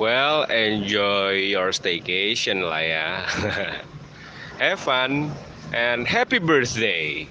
[0.00, 3.20] Well, enjoy your staycation lah ya.
[4.64, 5.28] Have fun
[5.76, 7.28] and happy birthday.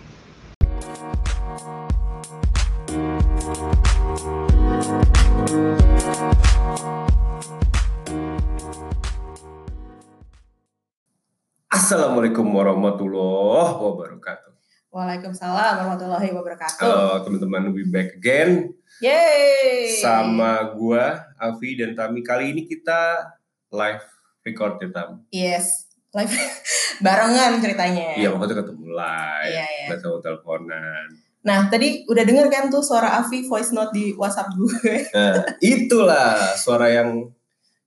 [11.73, 14.53] Assalamualaikum warahmatullahi wabarakatuh.
[14.93, 16.85] Waalaikumsalam warahmatullahi wabarakatuh.
[16.85, 19.97] Halo teman-teman, we back again Yeay.
[20.05, 22.19] sama gua Avi dan Tami.
[22.21, 23.31] Kali ini kita
[23.71, 24.05] live
[24.43, 25.09] record ya Tam.
[25.31, 25.87] Yes.
[26.11, 26.35] Live
[27.05, 28.19] barengan ceritanya.
[28.19, 29.95] Iya, waktu ketemu live, Iya, iya.
[29.97, 31.07] tahu teleponan.
[31.39, 35.07] Nah, tadi udah denger kan tuh suara Avi voice note di WhatsApp gue.
[35.15, 37.31] Nah, itulah suara yang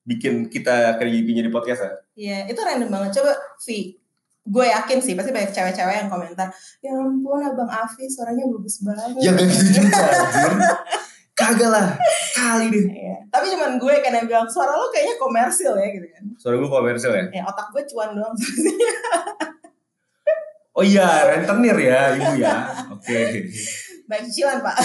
[0.03, 1.93] bikin kita kerja di podcast ya.
[2.17, 3.21] Iya, itu random banget.
[3.21, 3.95] Coba Vi,
[4.43, 6.49] gue yakin sih pasti banyak cewek-cewek yang komentar,
[6.83, 9.09] ya ampun abang Avi suaranya bagus banget.
[9.23, 10.03] Ya gak gitu juga.
[11.33, 11.89] Kagak lah,
[12.37, 12.85] kali deh.
[12.93, 13.17] Iya.
[13.33, 16.25] Tapi cuman gue kan yang bilang suara lo kayaknya komersil ya gitu kan.
[16.37, 17.25] Suara gue komersil ya?
[17.33, 18.37] Ya otak gue cuan doang.
[20.73, 22.65] Oh iya, rentenir ya ibu ya.
[22.89, 23.45] Oke.
[24.09, 24.77] Baik cicilan pak.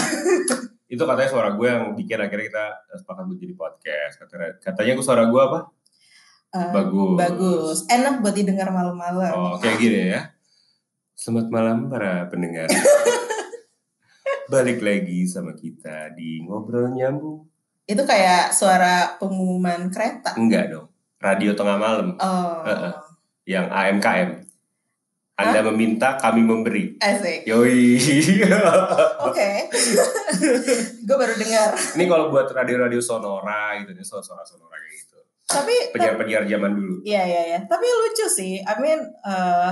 [0.93, 2.65] Itu katanya suara gue yang bikin akhirnya kita
[2.99, 4.13] sepakat buat jadi podcast.
[4.19, 5.59] Katanya, katanya gue suara gue apa?
[6.59, 7.15] Eh, Bagus.
[7.15, 7.77] Bagus.
[7.87, 9.31] Enak buat didengar malam-malam.
[9.31, 10.35] Oh, kayak gini ya.
[11.15, 12.67] Selamat malam para pendengar.
[14.47, 17.43] Balik lagi sama kita di Ngobrol Nyambung.
[17.83, 20.35] Itu kayak suara pengumuman kereta.
[20.39, 20.87] Enggak dong.
[21.19, 22.63] Radio tengah malam Oh.
[22.63, 22.93] Heeh.
[23.47, 24.43] yang AMKM.
[25.37, 26.97] Anda meminta, kami memberi.
[26.97, 27.45] Asik.
[27.45, 27.95] Yoi.
[29.27, 29.49] Oke.
[31.07, 31.77] gue baru dengar.
[31.93, 35.17] Ini kalau buat radio-radio sonora gitu, nih suara sonora kayak gitu.
[35.45, 36.95] Tapi Penyiar-penyiar zaman dulu.
[37.05, 37.59] Iya iya iya.
[37.69, 38.59] Tapi lucu sih.
[38.59, 39.71] I mean eh,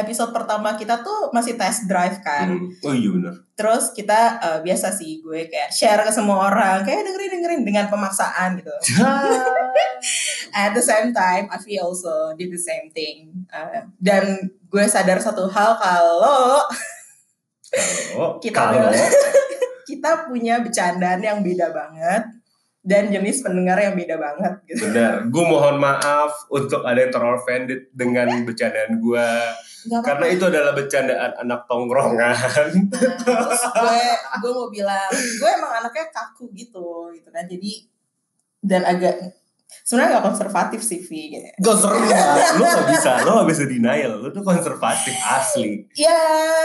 [0.00, 2.54] episode pertama kita tuh masih test drive kan.
[2.54, 2.70] Hmm.
[2.86, 3.34] Oh iya bener.
[3.58, 7.86] Terus kita eh, biasa sih gue kayak share ke semua orang, kayak dengerin dengerin dengan
[7.90, 8.74] pemaksaan gitu.
[10.58, 13.46] At the same time, Avi also did the same thing.
[13.50, 16.62] Eh, dan gue sadar satu hal kalau
[18.40, 18.88] Kita kalau
[19.88, 22.22] kita punya bercandaan yang beda banget
[22.88, 24.88] dan jenis pendengar yang beda banget gitu.
[24.88, 29.28] benar, gue mohon maaf untuk ada yang terorfended dengan bercandaan gue
[29.88, 32.34] Gak karena itu adalah bercandaan anak tongkrongan.
[33.20, 34.00] terus gue
[34.40, 37.44] gue mau bilang gue emang anaknya kaku gitu gitu kan.
[37.44, 37.84] Jadi
[38.64, 39.36] dan agak
[39.84, 41.36] sebenarnya gak konservatif sih Vi.
[41.36, 41.44] Gitu.
[41.44, 45.84] Ya, lo gak bisa, lo gak bisa denial, lo tuh konservatif asli.
[45.92, 46.20] ya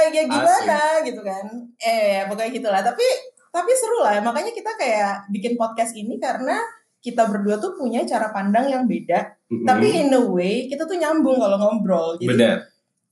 [0.08, 1.46] ya gimana gitu kan.
[1.84, 2.82] Eh pokoknya gitulah.
[2.82, 6.58] Tapi tapi seru lah makanya kita kayak bikin podcast ini karena
[7.04, 9.68] kita berdua tuh punya cara pandang yang beda Mm-mm.
[9.70, 12.58] tapi in a way kita tuh nyambung kalau ngobrol jadi benar,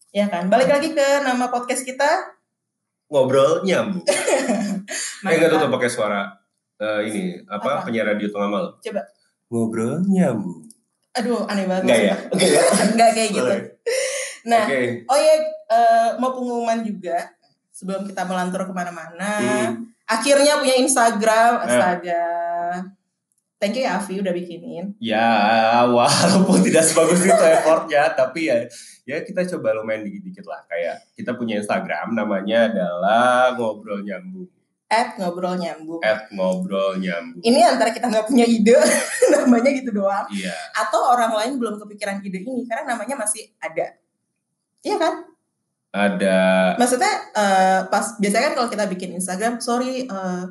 [0.10, 2.10] ya kan balik lagi ke nama podcast kita
[3.12, 4.02] ngobrol nyambung.
[5.22, 5.54] Eh Mantap.
[5.54, 6.22] gak tuh pakai suara
[6.82, 7.86] eh, ini apa, Apa?
[7.86, 8.74] penyiar radio tengah malam.
[8.82, 9.02] Coba.
[9.54, 10.66] Ngobrol nyambung.
[11.12, 12.16] aduh aneh banget Enggak ya?
[12.32, 12.62] Oke ya.
[12.98, 13.54] Nggak kayak gitu
[14.42, 14.82] nah Oke.
[15.06, 15.36] Oh ya,
[15.70, 17.30] eh, mau pengumuman juga
[17.70, 19.30] sebelum kita melantur ke mana-mana.
[19.38, 19.91] Hmm.
[20.12, 21.66] Akhirnya punya Instagram, Eh.
[21.66, 22.24] astaga.
[23.62, 24.98] Thank you ya Avi udah bikinin.
[24.98, 28.66] Ya, walaupun tidak sebagus itu effortnya, tapi ya
[29.06, 30.66] ya kita coba lumayan dikit-dikit lah.
[30.66, 34.50] Kayak kita punya Instagram, namanya adalah ngobrol nyambung.
[34.92, 36.02] At ngobrol nyambung.
[36.02, 37.40] At ngobrol nyambung.
[37.46, 38.76] Ini antara kita nggak punya ide,
[39.38, 40.26] namanya gitu doang.
[40.34, 40.52] Iya.
[40.76, 43.94] Atau orang lain belum kepikiran ide ini karena namanya masih ada.
[44.82, 45.14] Iya kan?
[45.92, 46.40] Ada
[46.80, 50.44] Maksudnya eh, pas biasanya kan kalau kita bikin Instagram, sorry eh,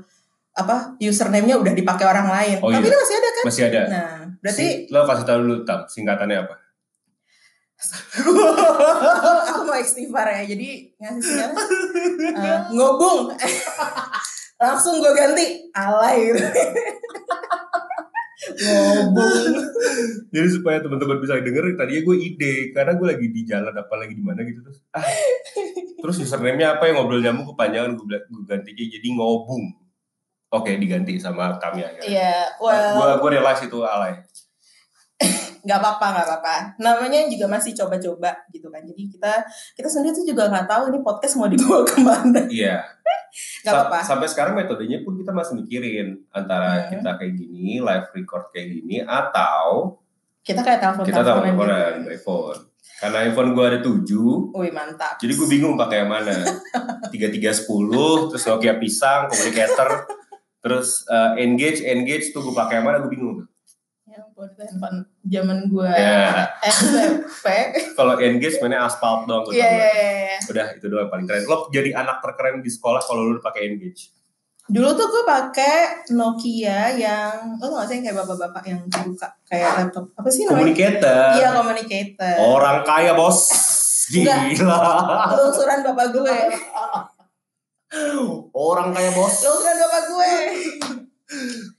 [0.51, 2.57] apa username-nya udah dipakai orang lain.
[2.61, 2.93] Oh, Tapi iya.
[2.93, 3.45] ini masih ada kan?
[3.49, 3.83] masih ada.
[3.89, 4.13] Nah,
[4.45, 6.55] berarti Si- lo kasih tahu dulu tam singkatannya apa?
[9.49, 10.69] aku mau istighfar ya jadi
[11.01, 11.51] ngasih sinyal
[12.37, 13.33] eh, ngobung
[14.61, 16.45] langsung gue ganti alay gitu
[18.49, 19.57] ngobung
[20.35, 24.15] Jadi supaya teman-teman bisa denger, tadinya gue ide karena gue lagi di jalan apa lagi
[24.15, 24.79] di mana gitu terus.
[24.95, 25.05] Ah,
[26.01, 29.91] terus username-nya apa yang ngobrol nyambung kepanjangan gue gue ganti jadi ngobung.
[30.51, 31.95] Oke, diganti sama Tamia.
[31.99, 32.03] Ya.
[32.03, 34.19] Iya, gue well, gue realize itu alay.
[35.65, 36.55] nggak apa-apa, nggak apa-apa.
[36.81, 38.83] Namanya juga masih coba-coba gitu kan.
[38.83, 39.33] Jadi kita
[39.77, 42.41] kita sendiri tuh juga nggak tahu ini podcast mau dibawa ke mana.
[42.51, 42.83] Iya.
[42.83, 43.99] Nggak Sa- apa-apa.
[44.03, 46.91] Sampai sekarang metodenya pun kita masih mikirin antara Hmm.
[46.93, 49.97] kita kayak gini, live record kayak gini, atau
[50.41, 52.07] Kita kayak telepon kita teleponan teleponan gitu.
[52.07, 52.61] by phone.
[52.97, 55.17] Karena iPhone gue ada 7, Wih mantap.
[55.17, 56.37] jadi gue bingung pakai yang mana.
[57.09, 59.91] 3310, terus Nokia pisang, communicator,
[60.61, 63.45] terus eh, engage, engage tuh gue pakai yang mana gue bingung.
[64.21, 66.53] Ampun, itu handphone zaman gue Ya.
[66.63, 67.47] SMP.
[67.99, 70.11] Kalau engage mainnya aspal doang gue Iya, iya, iya.
[70.31, 70.39] iya.
[70.45, 71.45] Udah itu doang paling keren.
[71.45, 74.13] Lo jadi anak terkeren di sekolah kalau lu pakai engage.
[74.65, 75.77] Dulu tuh gue pakai
[76.11, 80.43] Nokia yang lo tau gak sih yang kayak bapak-bapak yang buka kayak laptop apa sih
[80.43, 80.55] namanya?
[80.55, 81.23] Communicator.
[81.35, 82.35] Iya communicator.
[82.39, 83.39] Orang kaya bos.
[84.09, 84.37] Gila.
[85.33, 86.37] Lungsuran bapak gue.
[88.51, 89.35] Orang kaya bos.
[89.41, 90.33] Lungsuran bapak gue.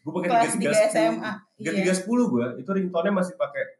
[0.01, 0.59] Gue pakai Kelas 3310.
[0.59, 1.31] 3 SMA.
[1.61, 1.77] Tiga Iya.
[1.85, 3.77] tiga sepuluh gue itu ringtone masih pakai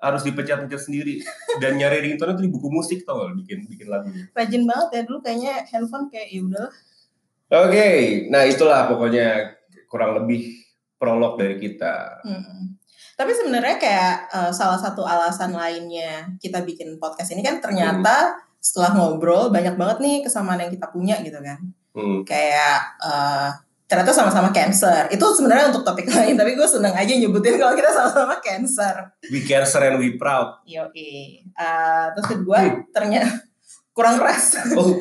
[0.00, 1.22] harus dipencet-pencet sendiri
[1.62, 4.26] dan nyari ringtone itu di buku musik tau gak bikin bikin lagunya.
[4.34, 6.72] Rajin banget ya dulu kayaknya handphone kayak ya udahlah.
[7.50, 7.88] Oke,
[8.30, 9.58] nah itulah pokoknya
[9.90, 10.66] kurang lebih
[10.98, 12.22] prolog dari kita.
[12.26, 12.78] Mm-mm.
[13.14, 18.96] Tapi sebenarnya kayak eh, salah satu alasan lainnya kita bikin podcast ini kan ternyata setelah
[18.96, 21.60] ngobrol banyak banget nih kesamaan yang kita punya gitu kan.
[21.92, 22.24] Hmm.
[22.24, 23.50] Kayak eh,
[23.90, 25.10] ternyata sama-sama cancer.
[25.10, 28.94] Itu sebenarnya untuk topik lain, tapi gue seneng aja nyebutin kalau kita sama-sama cancer.
[29.34, 30.62] We cancer and we proud.
[30.62, 31.42] Yoi.
[31.42, 33.26] Eh, terus kedua ternyata
[33.96, 34.62] kurang keras.
[34.78, 34.94] Oh,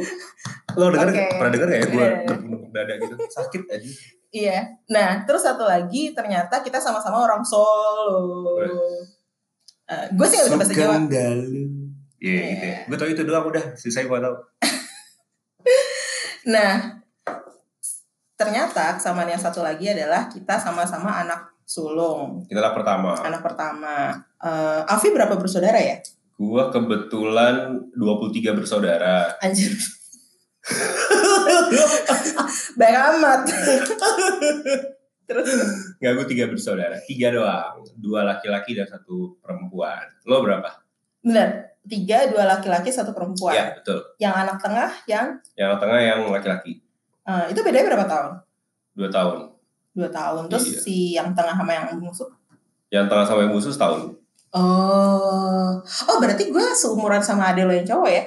[0.74, 1.24] lo denger Oke.
[1.38, 2.25] pernah denger gak ya gue Iya, iya.
[2.25, 3.89] berpenuk dada gitu sakit aja.
[4.33, 4.57] Iya.
[4.89, 8.57] Nah, terus satu lagi ternyata kita sama-sama orang Solo.
[9.85, 10.97] Eh, gue sih gak bisa bahasa Jawa.
[12.19, 12.77] Iya gitu ya.
[12.89, 14.35] Gue tau itu doang udah, sisanya gue tau.
[16.50, 17.03] Nah,
[18.39, 23.19] ternyata kesamaan yang satu lagi adalah kita sama-sama anak sulung, Itulah pertama.
[23.19, 24.15] anak pertama.
[24.39, 26.00] Eh Afi berapa bersaudara ya?
[26.39, 29.36] Gue kebetulan 23 bersaudara.
[29.44, 29.75] Anjir.
[32.80, 33.41] Baik amat.
[35.27, 35.45] Terus
[36.00, 36.95] Nggak, gue tiga bersaudara.
[37.06, 37.83] Tiga doang.
[37.94, 40.07] Dua laki-laki dan satu perempuan.
[40.24, 40.80] Lo berapa?
[41.19, 43.51] benar, tiga dua laki-laki satu perempuan.
[43.51, 44.00] Ya, betul.
[44.15, 45.27] Yang anak tengah yang
[45.59, 46.80] Yang tengah yang laki-laki.
[47.30, 48.31] Eh, itu bedanya berapa tahun?
[48.98, 49.38] Dua tahun.
[49.94, 50.44] Dua tahun.
[50.50, 50.80] Terus Iya.
[50.81, 52.30] si yang tengah sama yang musuh?
[52.90, 54.02] Yang tengah sama yang musuh setahun.
[54.50, 58.24] Oh, oh berarti gue seumuran sama ade lo yang cowok ya?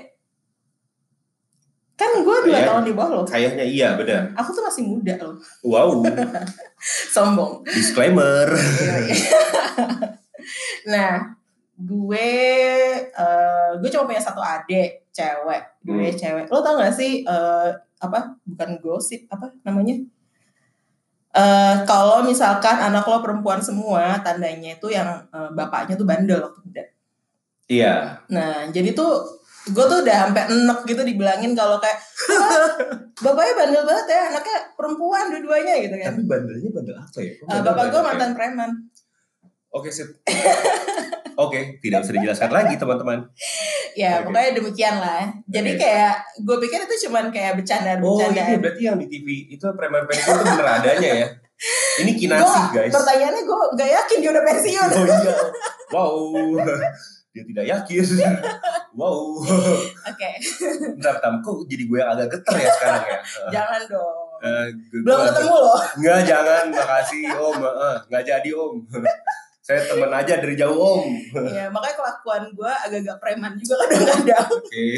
[1.99, 2.67] Kan gue dua Iya.
[2.71, 3.23] tahun di bawah lo.
[3.27, 4.31] Kayaknya iya, benar.
[4.39, 5.35] Aku tuh masih muda loh.
[5.67, 6.03] Wow.
[7.15, 7.67] Sombong.
[7.67, 8.47] Disclaimer.
[10.93, 11.35] nah,
[11.75, 12.31] gue
[13.03, 13.52] eh
[13.83, 16.15] gue cuma punya satu adik cewek, gue Hmm.
[16.15, 16.45] cewek.
[16.47, 17.69] Lo tau gak sih eh
[17.99, 18.39] apa?
[18.47, 19.99] Bukan gosip apa namanya?
[21.33, 26.61] Eh kalau misalkan anak lo perempuan semua, tandanya itu yang eh, bapaknya tuh bandel waktu
[26.63, 26.85] muda.
[27.67, 28.21] Iya.
[28.29, 31.95] Nah, jadi tuh gue tuh udah sampai enek gitu dibilangin kalau kayak
[32.29, 32.67] "Wah,
[33.23, 36.13] bapaknya bandel banget ya, anaknya perempuan dua-duanya gitu kan.
[36.13, 37.33] Tapi bandelnya bandel apa ya?
[37.41, 38.05] Bandel bapak gue ya?
[38.05, 38.71] mantan preman.
[39.73, 40.09] Oke, sip.
[41.35, 43.25] Oke, tidak usah dijelaskan lagi teman-teman.
[43.93, 44.29] Ya, Oke.
[44.29, 45.33] pokoknya demikian lah.
[45.45, 45.81] Jadi Oke.
[45.81, 48.47] kayak gue pikir itu cuman kayak Oh, bercandaan-bercandaan.
[48.47, 51.29] ini berarti yang di TV itu preman-preman itu bener adanya ya?
[51.95, 52.93] Ini kinasi Gua- guys.
[52.93, 54.89] Pertanyaannya gue gak yakin dia udah pensiun.
[54.91, 55.35] Oh iya.
[55.91, 56.15] Wow.
[57.33, 58.05] Dia tidak yakin.
[58.93, 59.41] Wow.
[60.05, 60.31] Oke,
[60.93, 61.41] Bentar, Tam.
[61.41, 63.19] Kok jadi gue yang agak geter ya sekarang ya?
[63.57, 64.17] jangan dong.
[64.85, 65.81] Gue- Belum ketemu loh.
[65.97, 66.65] Enggak, jangan.
[66.69, 67.57] Makasih, Om.
[68.05, 68.75] Nggak jadi, Om.
[69.63, 71.07] Saya temen aja dari jauh, Om.
[71.55, 74.49] ya, makanya kelakuan gue agak-agak preman juga kadang-kadang.
[74.59, 74.91] Oke.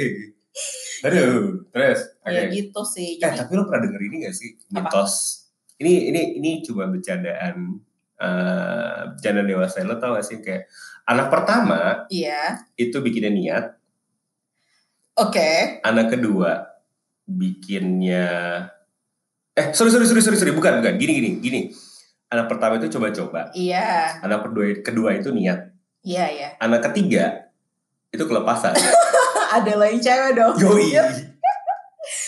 [1.05, 2.01] Aduh, terus.
[2.25, 2.33] Oke.
[2.33, 3.21] Ya gitu sih.
[3.21, 4.57] Eh, Jadi, tapi lo pernah denger ini gak sih?
[4.73, 5.45] Mitos.
[5.77, 7.77] Ini ini ini cuma bercandaan
[8.17, 9.85] eh bercandaan dewasa.
[9.85, 10.65] Lo tau gak sih kayak
[11.05, 12.65] anak pertama iya.
[12.81, 13.65] itu bikinnya niat,
[15.21, 15.85] Oke.
[15.85, 16.81] anak kedua
[17.25, 18.29] bikinnya
[19.55, 21.61] eh sorry sorry sorry sorry sorry bukan bukan gini gini gini
[22.35, 24.19] anak pertama itu coba-coba Iya.
[24.21, 26.49] anak kedua kedua itu niat Iya, iya.
[26.59, 27.49] anak ketiga
[28.11, 28.75] itu kelepasan
[29.57, 30.55] Ada lain cewek dong.
[30.57, 30.99] yoi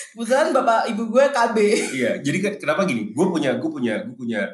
[0.09, 1.57] Kebetulan bapak ibu gue KB.
[1.93, 4.49] iya jadi kenapa gini gue punya gue punya gue punya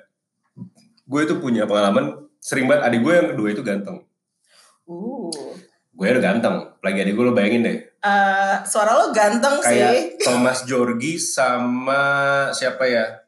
[1.03, 4.03] gue itu punya pengalaman sering banget adik gue yang kedua itu ganteng
[4.83, 5.31] Uh.
[5.89, 9.79] gue udah ganteng lagi adik gue lo bayangin deh Eh, suara lo ganteng sih.
[9.79, 12.03] kayak Thomas Jorgi sama
[12.51, 13.22] siapa ya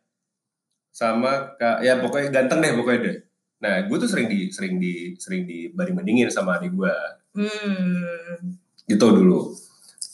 [0.95, 3.17] sama kak ya pokoknya ganteng deh pokoknya deh.
[3.59, 6.95] Nah gue tuh sering di sering di sering dibanding bandingin sama adik gue
[7.35, 8.55] Hmm.
[8.87, 9.51] gitu dulu.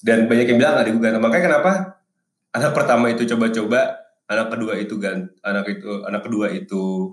[0.00, 1.20] Dan banyak yang bilang adik gue ganteng.
[1.20, 1.72] Makanya kenapa
[2.50, 7.12] anak pertama itu coba-coba anak kedua itu gant anak itu anak kedua itu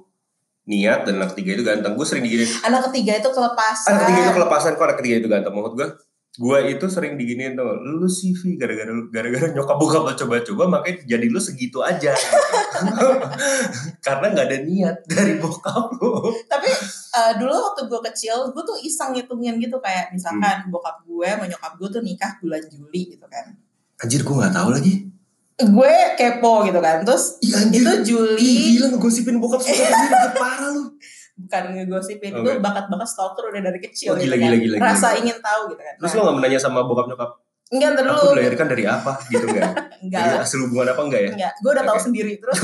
[0.64, 1.92] niat dan anak ketiga itu ganteng.
[1.94, 3.88] Gue sering digini Anak ketiga itu kelepasan.
[3.92, 4.72] anak ketiga itu kelepasan.
[4.76, 5.52] Kok anak ketiga itu ganteng?
[5.52, 5.88] Maksud gue
[6.38, 11.26] gue itu sering diginiin tuh lu CV gara-gara gara-gara nyokap bokap lo coba-coba makanya jadi
[11.26, 13.08] lu segitu aja gitu.
[14.06, 16.70] karena nggak ada niat dari bokap lo Tapi
[17.12, 20.70] eh, dulu waktu gue kecil, gue tuh iseng ngitungin gitu kayak misalkan Hmm.
[20.70, 23.58] bokap gue sama nyokap gue tuh nikah bulan Juli gitu kan.
[23.98, 25.10] anjir gue nggak tahu lagi
[25.58, 27.02] Gue kepo gitu kan.
[27.02, 27.82] Terus Ih, anjir.
[27.82, 29.90] itu Juli gila ngegosipin bokap sendiri
[30.38, 30.94] parah lu
[31.38, 32.42] bukan ngegosipin Oke.
[32.44, 34.44] itu bakat-bakat stalker udah dari kecil Oh, gitu gila, kan.
[34.44, 35.20] gila, gila, Rasa gila.
[35.22, 35.96] ingin tahu gitu kan.
[35.96, 37.32] terus Nah, lo nggak menanya sama bokap nyokap
[37.68, 38.32] Enggak, ntar Aku dulu.
[38.34, 39.72] dilahirkan dari apa gitu enggak?
[40.00, 41.32] Enggak hasil hubungan apa enggak ya?
[41.32, 42.06] Enggak, gue udah tahu Oke.
[42.08, 42.34] sendiri.
[42.38, 42.58] Terus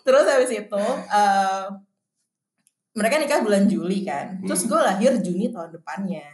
[0.00, 1.64] terus habis itu eh,
[2.90, 4.40] mereka nikah bulan Juli kan.
[4.42, 6.24] Terus gue lahir Juni tahun depannya.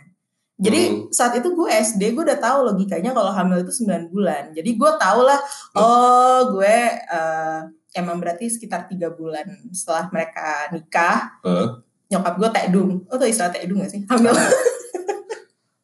[0.56, 1.00] Jadi Hmm.
[1.10, 4.54] saat itu gue SD gue udah tahu logikanya kalau hamil itu 9 bulan.
[4.54, 5.36] Jadi gue tau lah
[5.74, 7.60] oh gue eh,
[7.96, 11.68] emang berarti sekitar tiga bulan setelah mereka nikah Heeh.
[12.12, 12.90] nyokap gue tekdung.
[13.08, 14.04] Oh tuh istilah tekdung gak sih?
[14.06, 14.36] Hamil.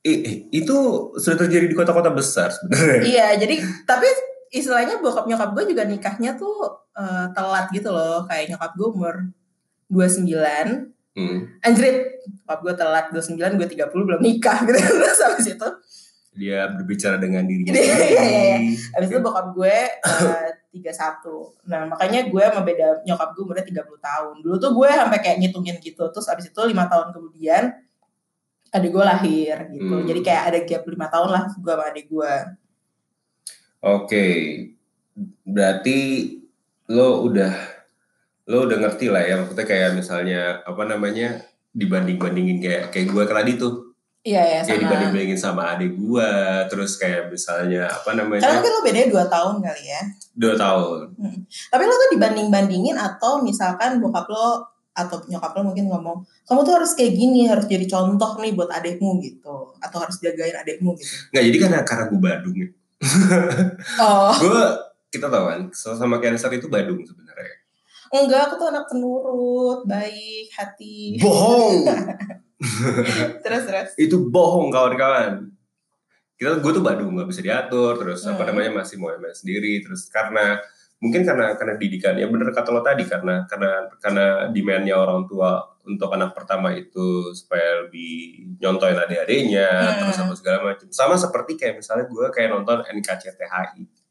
[0.02, 0.76] Eh, eh, itu
[1.14, 3.02] sudah terjadi di kota-kota besar sebenarnya.
[3.06, 3.54] iya, jadi
[3.86, 4.10] tapi
[4.50, 8.26] istilahnya bokap nyokap gue juga nikahnya tuh eh, telat gitu loh.
[8.26, 9.14] Kayak nyokap gue umur
[9.86, 11.44] 29 Hmm.
[11.60, 14.80] Anjrit, nyokap gue telat 29, gue 30 belum nikah gitu.
[15.04, 15.68] Terus habis itu,
[16.32, 18.56] Dia berbicara dengan dirinya Iya, iya, iya.
[18.56, 18.92] sendiri.
[18.96, 21.68] habis itu bokap gue eh, 31.
[21.68, 24.34] Nah makanya gue sama beda nyokap gue umurnya 30 tahun.
[24.40, 26.04] Dulu tuh gue sampai kayak ngitungin gitu.
[26.08, 27.76] Terus habis itu lima tahun kemudian
[28.72, 29.94] adik gue lahir gitu.
[30.00, 30.08] Hmm.
[30.08, 32.34] Jadi kayak ada gap lima tahun lah gue sama adik gue.
[33.82, 34.26] Oke,
[35.44, 35.98] berarti
[36.88, 37.52] lo udah
[38.48, 43.24] lo udah ngerti lah ya maksudnya kayak misalnya apa namanya dibanding bandingin kayak kayak gue
[43.26, 43.91] tadi tuh
[44.22, 45.74] Iya ya kayak sama.
[45.74, 46.30] adik gue
[46.70, 50.02] terus kayak misalnya apa Karena namanya mungkin lo bedanya 2 tahun kali ya.
[50.38, 50.98] dua tahun
[51.74, 54.62] Tapi lo tuh dibanding-bandingin atau misalkan bokap lo
[54.94, 58.68] atau nyokap lo mungkin ngomong, kamu tuh harus kayak gini, harus jadi contoh nih buat
[58.68, 59.72] adekmu gitu.
[59.80, 61.12] Atau harus jagain adekmu gitu.
[61.32, 62.68] nggak jadi karena karena gue Badung ya
[64.04, 64.62] Oh, gue
[65.10, 67.58] kita tahu kan sama Cancer itu Badung sebenarnya
[68.12, 71.16] enggak, aku tuh anak penurut, baik, hati.
[71.16, 71.88] bohong
[73.44, 73.90] terus, terus.
[73.98, 75.50] itu bohong kawan-kawan
[76.34, 78.48] kita gue tuh Badung nggak bisa diatur terus apa Hmm.
[78.50, 80.58] namanya masih mau main sendiri terus karena
[80.98, 85.58] mungkin karena karena didikan ya bener kata lo tadi karena karena karena demandnya orang tua
[85.82, 89.98] untuk anak pertama itu supaya lebih nyontoin adik-adiknya Hmm.
[90.06, 94.02] terus apa segala macam sama seperti kayak misalnya gue kayak nonton NKCTHI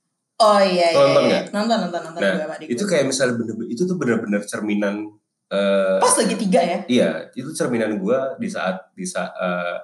[0.41, 1.39] Oh iya, iya, Nonton iya.
[1.53, 2.17] Nonton, nonton, nonton.
[2.17, 5.13] Nah, gue itu kayak misalnya bener itu tuh bener-bener cerminan
[5.51, 6.79] eh, Pas lagi tiga ya?
[6.87, 9.29] Iya, itu cerminan gue di saat di saat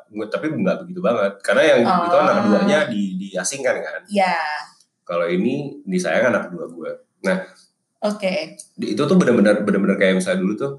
[0.08, 2.24] gua- tapi nggak begitu banget karena yang itu Oh.
[2.24, 4.02] anak keduanya di diasingkan kan.
[4.08, 4.36] Iya,
[5.04, 6.92] Kalau ini disayang anak kedua gue.
[8.00, 8.34] oke.
[8.78, 10.74] Itu tuh benar-benar benar-benar kayak misalnya dulu tuh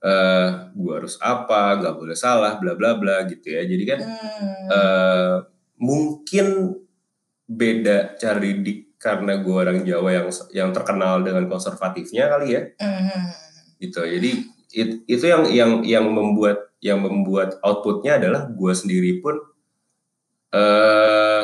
[0.00, 3.64] eh gue harus apa, nggak boleh salah, bla bla bla gitu ya.
[3.64, 4.64] Jadi kan Hmm.
[4.70, 5.34] eh
[5.76, 6.76] mungkin
[7.44, 12.62] beda cara didik karena gue orang Jawa yang yang terkenal dengan konservatifnya kali ya.
[12.80, 13.28] Hmm.
[13.78, 14.02] Gitu.
[14.04, 14.30] Jadi
[14.74, 19.40] it- itu yang yang yang membuat yang membuat outputnya adalah gue sendiri pun
[20.54, 21.42] eh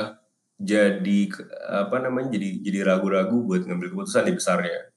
[0.60, 1.20] jadi
[1.80, 4.92] apa namanya jadi jadi ragu-ragu buat ngambil keputusan di besarnya.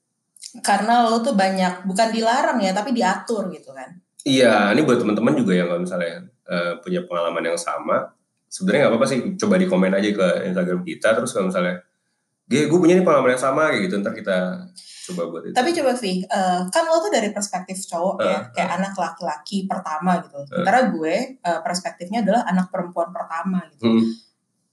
[0.59, 3.89] Karena lo tuh banyak, bukan dilarang ya, tapi diatur gitu kan.
[4.23, 8.11] iya ini buat teman-teman juga yang kalau misalnya eh, punya pengalaman yang sama.
[8.47, 11.81] Sebenarnya nggak apa-apa sih coba di komen aja ke Instagram kita terus kalau misalnya
[12.43, 14.37] gue gue punya nih pengalaman yang sama kayak gitu ntar kita
[15.03, 18.41] coba buat itu Tapi coba Vi, eh, kan lo tuh dari perspektif cowok ya, Uh,
[18.55, 20.39] kayak anak laki-laki pertama gitu.
[20.47, 23.83] Sementara gue eh, perspektifnya adalah anak perempuan pertama gitu.
[23.91, 24.03] Hmm,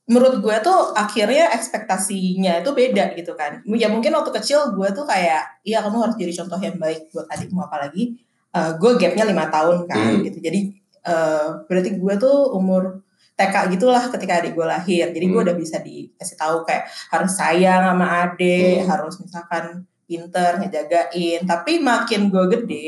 [0.07, 3.63] Menurut gue tuh akhirnya ekspektasinya itu beda gitu kan.
[3.75, 7.27] Ya mungkin waktu kecil gue tuh kayak, iya kamu harus jadi contoh yang baik buat
[7.27, 8.19] adikmu apalagi
[8.51, 10.23] eh, gue gapnya lima tahun kan Hmm.
[10.27, 10.39] gitu.
[10.39, 10.61] Jadi
[11.07, 13.03] eh, berarti gue tuh umur
[13.41, 15.09] TK gitulah ketika adik gue lahir.
[15.09, 15.47] Jadi gue Hmm.
[15.49, 18.89] udah bisa dikasih tahu kayak harus sayang sama adik, Hmm.
[18.93, 19.65] harus misalkan
[20.05, 21.41] pinter ngejagain.
[21.49, 22.87] Tapi makin gue gede,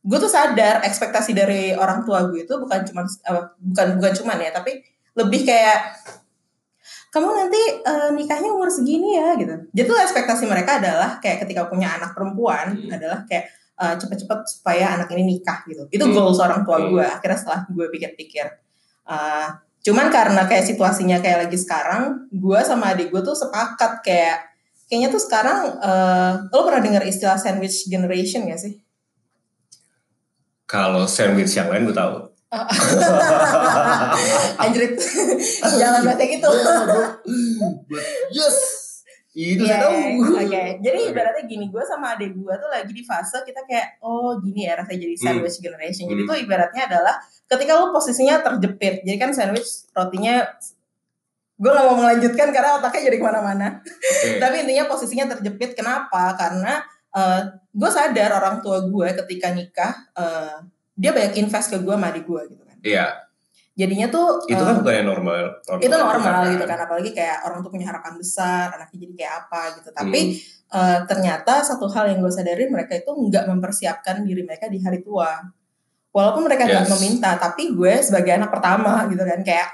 [0.00, 3.02] gue tuh sadar ekspektasi dari orang tua gue itu bukan cuma
[3.58, 4.78] bukan bukan cuman ya, tapi
[5.18, 5.98] lebih kayak
[7.10, 9.66] kamu nanti eh, nikahnya umur segini ya gitu.
[9.74, 12.94] Jadi tuh ekspektasi mereka adalah kayak ketika punya anak perempuan Hmm.
[12.94, 15.88] adalah kayak eh, cepet-cepet supaya anak ini nikah gitu.
[15.88, 16.12] Itu Hmm.
[16.12, 16.92] goals orang tua Hmm.
[16.92, 17.00] gue.
[17.00, 18.46] Akhirnya setelah gue pikir-pikir,
[19.08, 19.48] eh,
[19.80, 24.52] cuman karena kayak situasinya kayak lagi sekarang, gue sama adik gue tuh sepakat kayak
[24.90, 28.74] kayaknya tuh sekarang eh, lo pernah dengar istilah sandwich generation gak sih?
[30.70, 32.30] kalau sandwich yang lain gue tahu
[34.62, 34.98] Anjrit,
[35.62, 36.50] jangan bahasa gitu.
[38.34, 38.79] yes
[39.30, 39.94] itu Iya, saya tahu
[40.42, 41.10] Oke, jadi Oke.
[41.14, 44.74] ibaratnya gini, gue sama adik gue tuh lagi di fase kita kayak, oh gini ya
[44.74, 46.10] rasanya jadi sandwich generation.
[46.10, 46.30] Jadi Hmm.
[46.34, 47.14] tuh ibaratnya adalah
[47.46, 49.06] ketika lo posisinya terjepit.
[49.06, 50.42] Jadi kan sandwich rotinya,
[51.54, 53.68] gue gak mau melanjutkan karena otaknya jadi ke mana-mana.
[53.78, 54.38] Oke.
[54.42, 55.78] Tapi intinya posisinya terjepit.
[55.78, 56.34] Kenapa?
[56.34, 56.82] Karena
[57.70, 60.56] gue sadar orang tua gue ketika nikah, eh,
[60.94, 62.76] dia banyak invest ke gue sama adik gue gitu kan.
[62.82, 63.06] Iya,
[63.72, 65.42] Jadinya tuh itu eh, kan bukan yang normal.
[65.78, 69.60] itu normal gitu kan apalagi kayak orang tuh punya harapan besar anaknya jadi kayak apa
[69.78, 70.20] gitu tapi
[70.68, 70.76] Hmm.
[70.76, 75.00] eh, ternyata satu hal yang gue sadarin mereka itu nggak mempersiapkan diri mereka di hari
[75.00, 75.38] tua
[76.10, 76.92] walaupun mereka nggak Yes.
[76.92, 79.68] meminta tapi gue sebagai anak pertama gitu kan kayak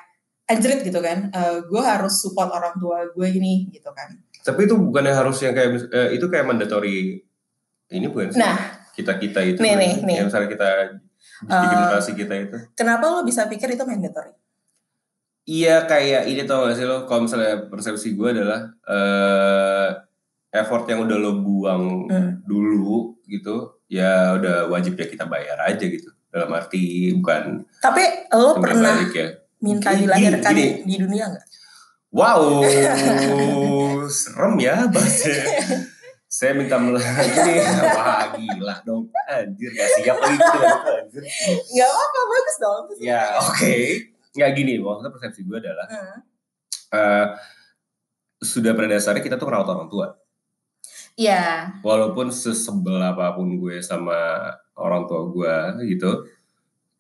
[0.47, 4.79] anjrit gitu kan uh, gue harus support orang tua gue ini gitu kan Tapi itu
[4.79, 7.19] bukannya harus yang kayak eh, itu kayak mandatory
[7.89, 8.39] ini bukan sih?
[8.39, 8.55] nah
[8.93, 10.15] kita kita itu Nih, bukan nih, nih.
[10.17, 10.71] yang misalnya kita
[11.39, 12.57] di generasi kita itu?
[12.73, 14.33] kenapa lo bisa pikir itu mandatory?
[15.43, 17.05] Iya kayak ini tau gak sih lo?
[17.05, 19.89] Kalau misalnya persepsi gue adalah eh
[20.53, 22.31] effort yang udah lo buang Hmm.
[22.43, 26.11] dulu gitu ya udah wajib ya kita bayar aja gitu.
[26.27, 29.29] Dalam arti bukan tapi lo pernah balik ya.
[29.59, 30.69] minta Gini, dilahirkan gini.
[30.83, 31.45] di dunia nggak?
[32.09, 32.65] Wow
[34.09, 35.43] serem ya bahasnya
[36.27, 37.53] saya minta gini
[37.95, 39.09] wah gila dong.
[39.31, 40.59] Anjir gak siap lagi gitu
[40.91, 41.23] anjir.
[41.73, 42.83] Nggak apa bagus dong.
[42.99, 43.75] Ya oke.
[44.37, 46.19] Nggak gini maksudnya persepsi gue adalah Hmm.
[46.93, 47.27] eh,
[48.43, 50.07] sudah pada dasarnya kita tuh merawat orang tua.
[51.17, 55.55] Iya, walaupun sesebel apa pun gue sama orang tua gue
[55.97, 56.29] gitu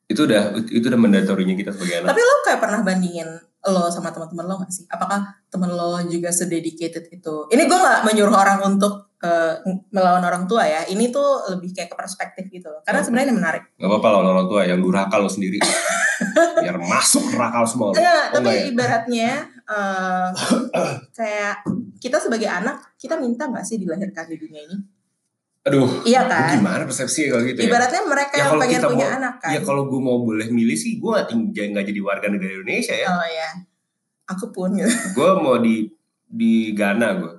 [0.08, 2.16] itu udah itu udah mandatorinya kita sebagai anak.
[2.16, 3.28] Tapi lo kayak pernah bandingin
[3.66, 4.86] lo sama teman-teman lo gak sih?
[4.88, 7.34] Apakah temen lo juga sededicated itu?
[7.52, 9.52] Ini gue gak menyuruh orang untuk eh,
[9.90, 10.80] melawan orang tua ya.
[10.84, 12.80] Ini tuh lebih kayak ke perspektif gitu loh.
[12.80, 13.62] Karena sebenarnya ini menarik.
[13.72, 15.58] Gak apa-apa lawan orang tua yang durhaka lo sendiri
[16.62, 17.94] biar masuk neraka semua lo.
[17.94, 18.02] Oh,
[18.32, 18.62] tapi ya?
[18.66, 19.30] ibaratnya
[19.74, 20.28] eh,
[21.12, 21.54] kayak
[21.96, 24.78] kita sebagai anak kita minta nggak sih dilahirkan di dunia ini?
[25.66, 26.54] aduh Iya kan?
[26.54, 29.50] gimana persepsi kalau gitu ya Ibaratnya mereka Ya, yang pengen punya mau- anak kan.
[29.50, 33.10] ya kalau gue mau boleh milih sih gue gak, nggak jadi warga negara Indonesia ya
[33.10, 33.50] Oh ya,
[34.30, 34.86] aku pun gitu.
[34.86, 35.90] gue mau di
[36.22, 37.32] di Ghana gue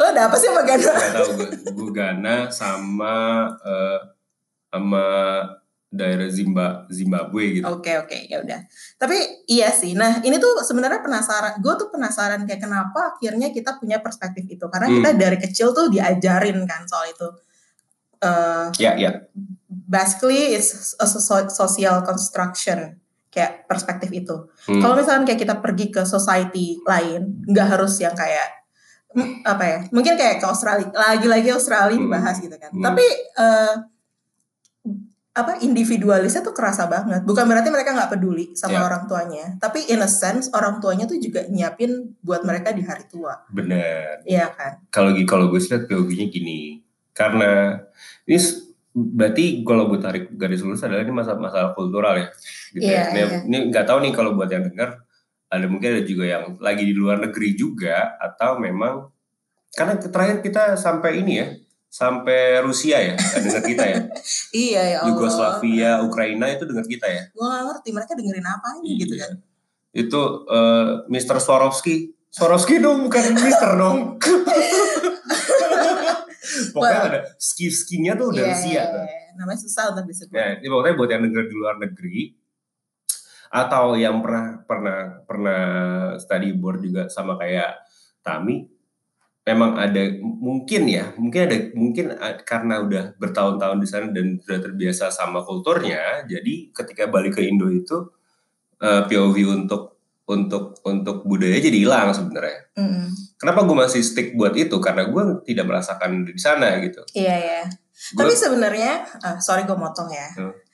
[0.00, 0.80] Lo ada apa sih sama Ghana?
[0.88, 3.14] nggak tahu gue gue Ghana sama
[3.60, 3.98] eh,
[4.72, 5.04] sama
[5.90, 8.62] daerah Zimba Zimbabwe gitu Oke oke ya udah.
[8.96, 9.92] Tapi iya sih.
[9.92, 11.58] Nah ini tuh sebenarnya penasaran.
[11.58, 14.62] Gue tuh penasaran kayak kenapa akhirnya kita punya perspektif itu.
[14.64, 14.96] Karena Hmm.
[15.02, 17.28] kita dari kecil tuh diajarin kan soal itu.
[18.20, 19.10] Eh ya ya
[19.68, 22.96] basically it's a so- social construction
[23.28, 24.46] kayak perspektif itu.
[24.64, 24.78] Hmm.
[24.78, 28.59] Kalau misalnya kayak kita pergi ke society lain, nggak harus yang kayak
[29.42, 29.78] apa ya?
[29.90, 32.06] Mungkin kayak ke Australia, lagi-lagi Australia Hmm.
[32.06, 32.70] dibahas gitu kan.
[32.70, 32.84] Hmm.
[32.84, 33.04] Tapi
[33.36, 33.74] eh,
[35.30, 37.22] apa individualisnya tuh kerasa banget.
[37.22, 38.86] Bukan berarti mereka nggak peduli sama Ya.
[38.86, 43.06] orang tuanya, tapi in a sense orang tuanya tuh juga nyiapin buat mereka di hari
[43.06, 44.82] tua, bener iya kan?
[44.90, 46.82] kalau kalau gue lihat POV-nya gini
[47.14, 47.78] karena
[48.26, 48.38] ini
[48.90, 52.26] berarti kalau gue tarik garis lurus adalah ini masalah masalah kultural ya
[52.74, 53.04] gitu Iya, ya.
[53.06, 53.38] Ini, iya.
[53.46, 54.98] ini nggak tahu nih kalau buat yang dengar
[55.50, 59.10] ada mungkin ada juga yang lagi di luar negeri juga atau memang
[59.70, 61.46] karena terakhir kita sampai ini ya
[61.86, 63.98] sampai Rusia ya dengar kita ya
[64.70, 65.10] Iya ya Allah.
[65.10, 69.26] Yugoslavia Ukraina itu dengar kita ya Gue gak ngerti mereka dengerin apa gitu Iya.
[69.26, 69.32] kan?
[69.90, 71.36] itu eh, Mr.
[71.36, 73.98] Swarovski Swarovski dong bukan Mister dong
[76.70, 77.10] pokoknya Well.
[77.10, 79.02] ada ski skinya tuh udah Iya, Rusia iya, tuh.
[79.02, 79.18] iya.
[79.34, 80.34] Namanya susah untuk disebut.
[80.34, 82.18] Ya, ini pokoknya buat yang denger di luar negeri
[83.50, 85.62] atau yang pernah pernah pernah
[86.16, 87.82] study board juga sama kayak
[88.22, 88.62] Tami,
[89.42, 92.06] memang ada mungkin ya, mungkin ada mungkin
[92.46, 97.66] karena udah bertahun-tahun di sana dan sudah terbiasa sama kulturnya, jadi ketika balik ke Indo
[97.72, 98.12] itu
[98.78, 99.98] eh, POV untuk
[100.30, 102.70] untuk untuk budaya jadi hilang sebenarnya.
[102.78, 103.10] Mm.
[103.34, 104.78] Kenapa gue masih stick buat itu?
[104.78, 107.02] Karena gue tidak merasakan di sana gitu.
[107.18, 107.62] Iya ya.
[108.14, 108.92] Gue Tapi sebenarnya,
[109.26, 110.28] ah, sorry gue motong ya.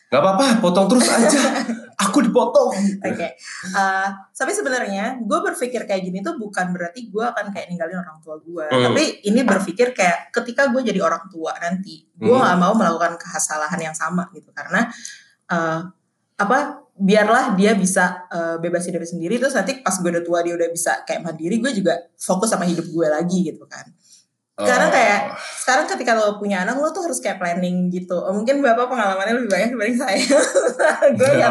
[0.06, 1.42] Nggak apa-apa, potong terus aja.
[2.06, 2.76] Aku dipotong.
[3.02, 3.28] Oke.
[3.72, 8.20] Eh, tapi sebenarnya gue berpikir kayak gini tuh bukan berarti gue akan kayak ninggalin orang
[8.20, 8.68] tua gue.
[8.68, 8.92] Hmm.
[8.92, 12.44] Tapi ini berpikir kayak ketika gue jadi orang tua nanti, gue Hmm.
[12.44, 14.86] nggak mau melakukan kesalahan yang sama gitu karena
[15.48, 15.80] eh,
[16.36, 16.58] apa?
[16.96, 20.68] Biarlah dia bisa eh, bebasin diri sendiri terus nanti pas gue udah tua dia udah
[20.72, 23.84] bisa kayak mandiri, gue juga fokus sama hidup gue lagi gitu kan.
[24.56, 24.90] Karena Oh.
[24.90, 28.16] kayak sekarang ketika lo punya anak lo tuh harus kayak planning gitu.
[28.16, 30.16] Oh, mungkin bapak pengalamannya lebih banyak dibanding saya.
[31.12, 31.48] gue Ya,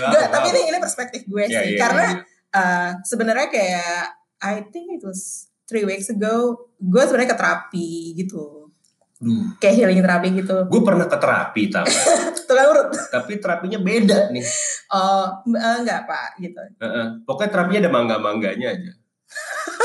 [0.00, 1.76] Enggak, tapi ini ini perspektif gue Ya, sih.
[1.76, 2.14] ya, Karena ya.
[2.50, 4.00] uh, sebenarnya kayak
[4.40, 8.72] I think it was three weeks ago, gue sebenarnya ke terapi gitu.
[9.20, 10.64] Duh, Kayak healing terapi gitu.
[10.64, 11.84] gue pernah ke terapi tau
[12.48, 12.88] Tuh kan urut.
[13.12, 14.40] tapi terapinya beda nih.
[14.88, 16.56] Oh, eh, enggak pak gitu.
[16.80, 17.06] Heeh.
[17.22, 18.92] Pokoknya terapinya ada mangga-mangganya aja.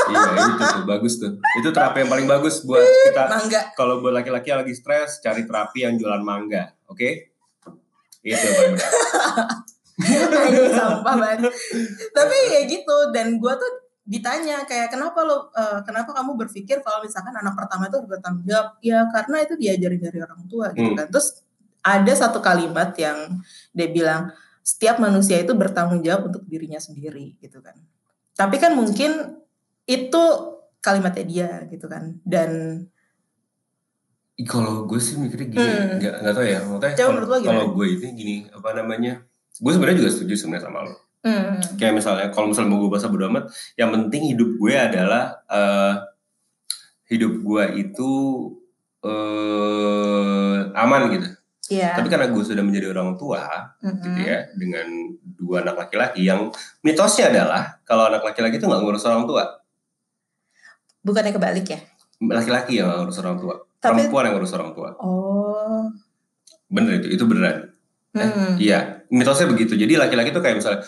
[0.06, 1.32] Iya itu tuh bagus tuh.
[1.58, 3.60] Itu terapi yang paling bagus buat kita Mangga.
[3.74, 7.08] kalau buat laki-laki yang lagi stres cari terapi yang jualan mangga, oke?
[8.20, 8.90] Itu yang paling benar.
[10.76, 11.38] Sampah banget.
[12.12, 13.72] Tapi ya gitu dan gue tuh
[14.06, 18.78] ditanya kayak kenapa lo eh, kenapa kamu berpikir kalau misalkan anak pertama itu bertanggung jawab
[18.78, 20.98] ya karena itu diajarin dari orang tua gitu Hmm.
[21.02, 21.42] kan terus
[21.82, 23.42] ada satu kalimat yang
[23.74, 24.30] dia bilang
[24.62, 27.74] setiap manusia itu bertanggung jawab untuk dirinya sendiri gitu kan
[28.36, 29.40] tapi kan mungkin
[29.88, 30.22] itu
[30.78, 32.84] kalimatnya dia gitu kan dan
[34.36, 35.96] Kalau gue sih mikirnya gini, Hmm.
[35.96, 36.60] nggak nggak tahu ya.
[36.60, 39.24] Maksudnya kalau gue itu gini apa namanya?
[39.56, 40.92] Gue sebenarnya juga setuju sebenarnya sama lo.
[41.24, 41.56] Hmm.
[41.80, 43.48] Kayak misalnya kalau misalnya mau gue bahasa bodo amat,
[43.80, 45.94] yang penting hidup gue adalah eh
[47.08, 48.10] hidup gue itu
[49.00, 51.28] eh aman gitu.
[51.72, 51.96] Iya.
[51.96, 53.42] Tapi karena gue sudah menjadi orang tua,
[53.82, 54.04] Mm-mm.
[54.04, 54.86] gitu ya, dengan
[55.36, 56.48] dua anak laki-laki yang
[56.80, 59.44] mitosnya adalah kalau anak laki-laki itu nggak ngurus orang tua,
[61.06, 61.78] Bukannya kebalik ya?
[62.18, 64.90] laki-laki yang ngurus orang tua, Tapi- perempuan yang ngurus orang tua.
[64.98, 65.84] Oh.
[66.66, 67.70] Bener itu, itu beneran.
[68.16, 68.56] Hmm.
[68.56, 69.76] Iya, mitosnya begitu.
[69.76, 70.80] Jadi laki-laki tuh kayak misalnya,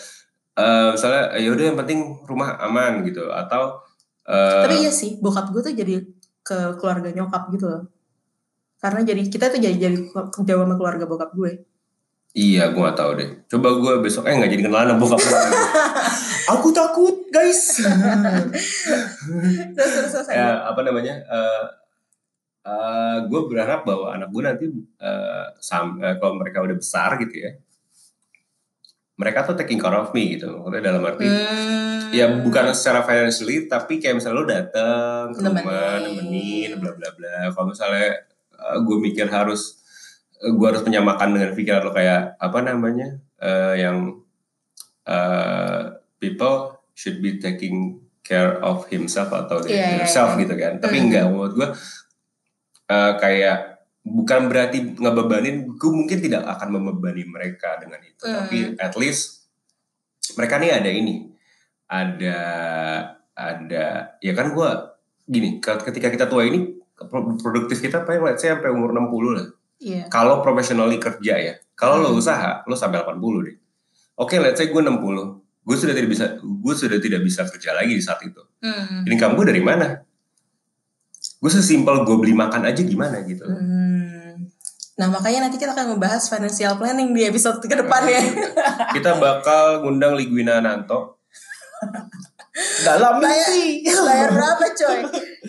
[0.57, 3.79] eh misalnya ya udah yang penting rumah aman gitu, atau
[4.25, 6.01] eh, Tapi iya sih, bokap gue tuh jadi
[6.41, 7.83] ke keluarga nyokap gitu loh.
[8.81, 9.97] Karena jadi kita tuh jadi jadi
[10.43, 11.63] jauh sama keluarga bokap gue.
[12.31, 13.29] Iya, gue gak tahu deh.
[13.47, 15.19] Coba gue besok eh nggak jadi kenalan sama bokap.
[16.49, 17.77] Aku takut, guys.
[19.75, 20.27] Terus terus terus.
[20.29, 21.13] ya, apa namanya?
[21.19, 21.63] Eh
[22.61, 24.65] eh, gue berharap bahwa anak gue nanti
[25.59, 27.51] sam- eh, kalau mereka udah besar gitu ya,
[29.15, 30.53] mereka tuh taking care of me gitu.
[30.55, 32.09] Maksudnya dalam arti Hmm.
[32.09, 36.73] ya bukan secara financially tapi kayak misalnya lo dateng ke rumah Nemenin.
[36.77, 38.17] bla bla bla kalau misalnya
[38.79, 39.77] gue mikir harus
[40.41, 44.23] gue harus menyamakan dengan pikiran lo kayak apa namanya eh, yang
[45.03, 45.81] eh,
[46.17, 46.57] people
[46.93, 50.41] should be taking care of himself atau iya, herself iya.
[50.43, 51.05] gitu kan tapi Hmm.
[51.05, 51.67] enggak menurut gue
[52.87, 53.57] eh, kayak
[54.01, 58.37] bukan berarti ngebebanin gue mungkin tidak akan membebani mereka dengan itu Hmm.
[58.39, 59.49] tapi at least
[60.35, 61.15] mereka nih ada ini
[61.85, 62.39] ada
[63.33, 63.85] ada
[64.17, 64.69] ya kan gue
[65.25, 69.35] gini ke- ketika kita tua ini pro- produktif kita paling let's say sampai umur 60
[69.35, 69.47] lah
[69.79, 70.07] Iya.
[70.07, 72.19] kalau professionally kerja ya kalau lo Hmm.
[72.19, 73.55] usaha lo sampai 80 deh
[74.15, 74.99] oke let's say gue 60
[75.59, 79.03] gue sudah tidak bisa gue sudah tidak bisa kerja lagi di saat itu Hmm.
[79.05, 80.03] income gue dari mana
[81.37, 84.51] gue sesimpel gue beli makan aja gimana gitu Hmm.
[84.95, 88.19] Nah makanya nanti kita akan membahas financial planning di episode ke depannya.
[88.91, 91.23] kita bakal ngundang Ligwina Nanto
[92.81, 94.99] dalam Bayar, mimpi bayar berapa coy?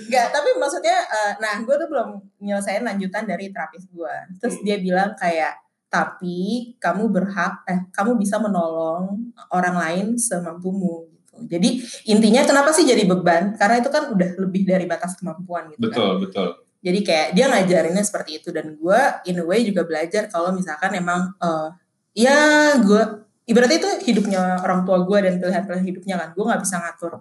[0.07, 4.14] Enggak, tapi maksudnya, eh, nah gue tuh belum nyelesain lanjutan dari terapis gue.
[4.38, 4.64] Terus Hmm.
[4.64, 11.11] dia bilang kayak, tapi kamu berhak, eh kamu bisa menolong orang lain semampumu.
[11.11, 11.35] Gitu.
[11.51, 11.68] Jadi
[12.07, 13.59] intinya kenapa sih jadi beban?
[13.59, 15.99] Karena itu kan udah lebih dari batas kemampuan gitu kan.
[15.99, 16.49] betul betul
[16.81, 20.96] Jadi kayak dia ngajarinnya seperti itu dan gue in a way juga belajar kalau misalkan
[20.96, 21.68] emang eh
[22.16, 22.38] ya
[22.81, 23.03] gue
[23.51, 26.29] ibaratnya itu hidupnya orang tua gue dan pilihan-pilihan hidupnya kan.
[26.39, 27.13] Gue nggak bisa ngatur.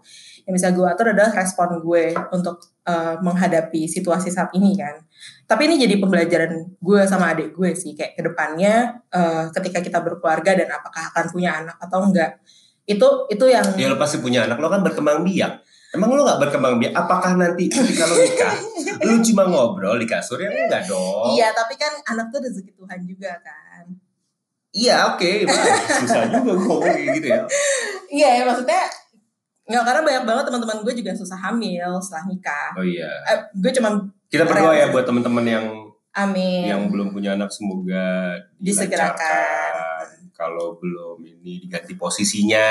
[0.46, 5.02] Yang bisa gue atur adalah respon gue untuk eh, menghadapi situasi saat ini kan.
[5.50, 7.98] Tapi ini jadi pembelajaran gue sama adik gue sih.
[7.98, 8.74] Kayak ke depannya
[9.10, 12.38] eh, ketika kita berkeluarga dan apakah akan punya anak atau enggak.
[12.86, 14.62] Itu itu yang ya lo pasti punya anak.
[14.62, 15.65] Lo kan berkembang biak.
[15.89, 16.94] Emang lo gak berkembang biak?
[16.94, 18.54] Apakah nanti ketika lo nikah
[19.02, 20.38] lo cuma ngobrol di kasur?
[20.38, 21.34] Ya enggak dong.
[21.34, 24.09] Iya tapi kan anak tuh rezeki Tuhan juga kan.
[24.71, 25.65] Iya oke Bang.
[25.97, 27.41] susah juga gue ngomong kayak gitu ya
[28.10, 28.82] Iya ya maksudnya
[29.63, 32.69] nggak karena banyak banget teman-teman gue juga susah hamil setelah nikah.
[32.73, 33.89] oh iya Eh, gue cuma
[34.25, 35.65] kita berdoa ya buat teman-teman yang
[36.12, 36.65] amin.
[36.65, 40.05] yang belum punya anak semoga Disegerakan.
[40.32, 42.65] kalau belum ini diganti posisinya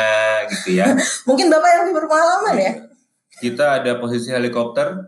[0.49, 0.91] gitu ya
[1.29, 2.73] Mungkin bapak yang lebih berpengalaman ya.
[3.37, 5.07] kita ada posisi helikopter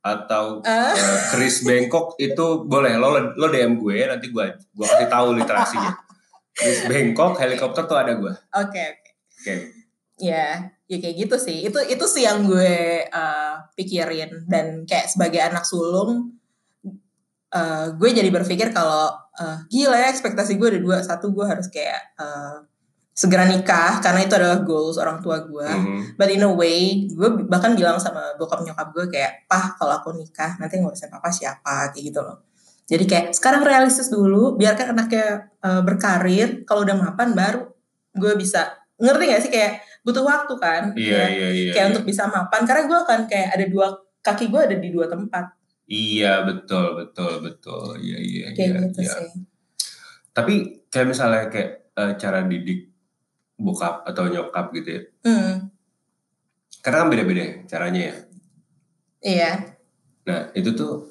[0.00, 0.94] atau Ah.
[0.94, 5.90] eh, Chris Bangkok itu boleh lo lo DM gue nanti gue gue kasih tahu literasinya
[6.58, 9.10] Chris Bangkok helikopter tuh ada gue Oke oke.
[9.14, 9.54] oke
[10.18, 11.62] Ya ya kayak gitu sih.
[11.62, 16.34] Itu itu sih yang gue eh, pikirin dan kayak sebagai anak sulung
[17.54, 21.70] eh, gue jadi berpikir kalau eh, gila ya ekspektasi gue ada dua satu gue harus
[21.70, 22.66] kayak eh,
[23.18, 25.66] segera nikah karena itu adalah goals orang tua gue.
[25.66, 26.14] Mhm.
[26.14, 30.14] But in a way, gue bahkan bilang sama bokap nyokap gue kayak, pah kalau aku
[30.14, 32.38] nikah nanti ngurusin papa siapa kayak gitu loh.
[32.88, 37.68] Jadi kayak sekarang realistis dulu, biarkan anaknya eh, berkarir, kalau udah mapan baru
[38.16, 39.72] gue bisa ngerti gak sih kayak
[40.02, 40.82] butuh waktu kan?
[40.96, 41.90] iya Ya, iya iya Kayak iya.
[41.92, 43.86] untuk bisa mapan, karena gue akan kayak ada dua
[44.18, 45.54] kaki gue ada di dua tempat
[45.86, 49.14] iya betul betul betul iya iya kayak iya, gitu iya.
[49.24, 49.40] sih.
[50.30, 50.54] tapi
[50.90, 52.92] kayak misalnya kayak eh, cara didik
[53.56, 55.70] bokap atau nyokap gitu ya Hmm,
[56.80, 58.16] karena kan beda-beda ya caranya ya
[59.22, 59.50] iya,
[60.24, 61.08] Nah, itu tuh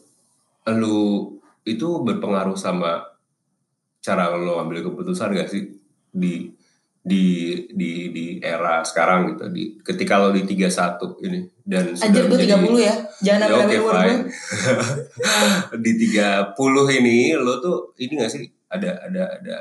[0.69, 1.36] lu
[1.67, 3.03] itu berpengaruh sama
[3.99, 5.67] cara lo ambil keputusan gak sih
[6.07, 6.47] di
[6.99, 7.23] di
[7.69, 10.67] di di era sekarang gitu di ketika lo di 31
[11.21, 13.99] ini dan anjir gue menjadi- 30 ya, jangan Ya, ambil umur gue.
[14.01, 14.21] fine.
[15.85, 16.55] di 30
[16.97, 19.57] ini lo tuh ini gak sih ada ada ada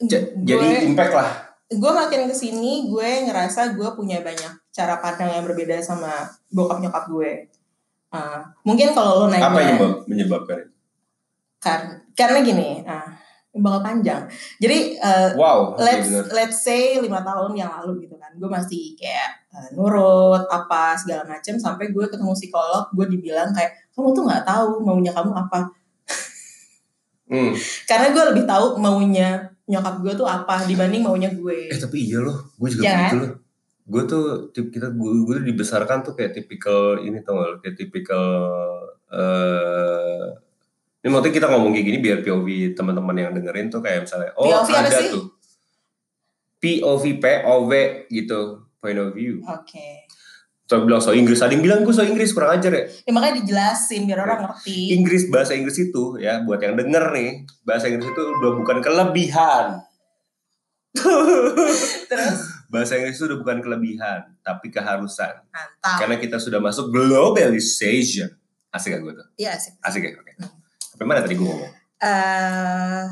[0.00, 1.30] Ja- jadi Gue- impact lah.
[1.68, 6.10] gue makin ke sini gue ngerasa gue punya banyak cara pandang yang berbeda sama
[6.48, 7.50] bokap nyokap gue.
[8.08, 10.72] Uh, mungkin kalau lo nanya Apa yang menyebab- menyebabkan itu?
[11.58, 11.80] kan
[12.14, 13.04] karena gini, uh,
[13.52, 14.22] bakal panjang.
[14.56, 16.24] Jadi uh, Wow, let's bener.
[16.30, 21.26] let's say lima tahun yang lalu gitu kan, gue masih kayak uh, nurut apa segala
[21.26, 25.66] macem sampai gue ketemu psikolog, gue dibilang kayak kamu tuh nggak tahu maunya kamu apa.
[27.28, 27.52] Hmm.
[27.84, 29.36] Karena gue lebih tahu maunya
[29.68, 31.68] nyokap gue tuh apa dibanding maunya gue.
[31.68, 33.20] Eh tapi iya loh, gue juga begitu kan?
[33.20, 33.32] loh.
[33.88, 37.56] Gue tuh tip kita gue, gue tuh dibesarkan tuh kayak tipikal ini tau gak lo,
[37.64, 38.26] kayak tipikal
[39.08, 40.28] eh
[40.98, 44.50] ini maksudnya kita ngomong kayak gini biar POV teman-teman yang dengerin tuh kayak misalnya oh
[44.50, 45.08] POV apa ada sih?
[45.08, 45.24] tuh
[46.58, 47.72] POV POV
[48.10, 48.40] gitu
[48.82, 49.40] point of view.
[49.46, 50.06] Oke.
[50.68, 52.84] Coba bilang so Inggris, ada yang bilang gue so Inggris kurang ajar ya.
[53.08, 54.92] Ya makanya dijelasin biar orang ngerti.
[54.92, 59.80] Inggris bahasa Inggris itu ya buat yang denger nih bahasa Inggris itu udah bukan kelebihan.
[62.10, 65.40] Terus Bahasa Inggris itu udah bukan kelebihan tapi keharusan.
[65.48, 65.98] mantap.
[66.04, 68.28] Karena kita sudah masuk globalization.
[68.68, 69.26] Asik gak gue tuh?
[69.40, 69.72] Iya sih.
[69.80, 70.12] Asik ya?
[70.20, 70.36] Oke.
[70.36, 70.52] Hmm.
[70.78, 71.72] Sampai mana tadi gue ngomong?
[72.04, 73.04] Eh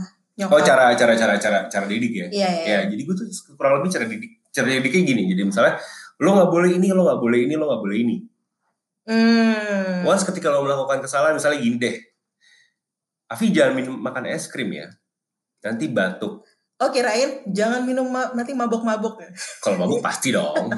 [0.45, 2.27] Oh cara cara cara cara cara didik ya?
[2.29, 2.65] Iya iya.
[2.69, 3.25] Ya jadi gue tuh
[3.57, 5.23] kurang lebih cara didik cara didiknya gini.
[5.33, 5.81] Jadi misalnya
[6.21, 8.17] lo nggak boleh ini, lo nggak boleh ini, lo nggak boleh ini.
[9.09, 10.05] Hmm.
[10.05, 11.97] Once ketika lo melakukan kesalahan misalnya gini deh.
[13.33, 14.93] Afi jangan minum makan es krim ya.
[15.65, 16.45] Nanti batuk.
[16.77, 19.31] Oh kirain jangan minum ma- nanti mabok-mabok ya.
[19.59, 20.69] Kalau mabuk pasti dong.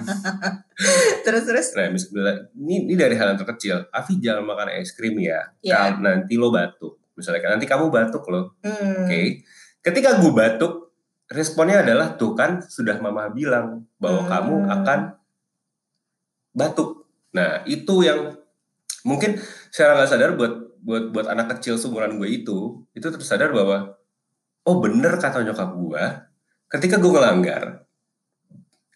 [1.26, 1.66] terus terus.
[1.74, 3.82] Nah, misalnya, ini, ini dari hal yang terkecil.
[3.90, 5.42] Afi jangan makan es krim ya.
[5.58, 5.98] Iya.
[5.98, 7.02] Kal- Nanti lo batuk.
[7.18, 8.54] Misalnya kan nanti kamu batuk loh.
[8.62, 9.10] Hmm.
[9.10, 9.42] Oke.
[9.82, 10.94] Ketika gue batuk,
[11.26, 14.30] responnya adalah tuh kan sudah mama bilang bahwa Hmm.
[14.30, 14.98] kamu akan
[16.54, 17.10] batuk.
[17.34, 18.38] Nah, itu yang
[19.02, 19.34] mungkin
[19.68, 23.97] secara nggak sadar buat buat buat anak kecil seumuran gue itu, itu terus sadar bahwa
[24.64, 26.04] oh bener kata nyokap gue,
[26.72, 27.84] ketika gue ngelanggar,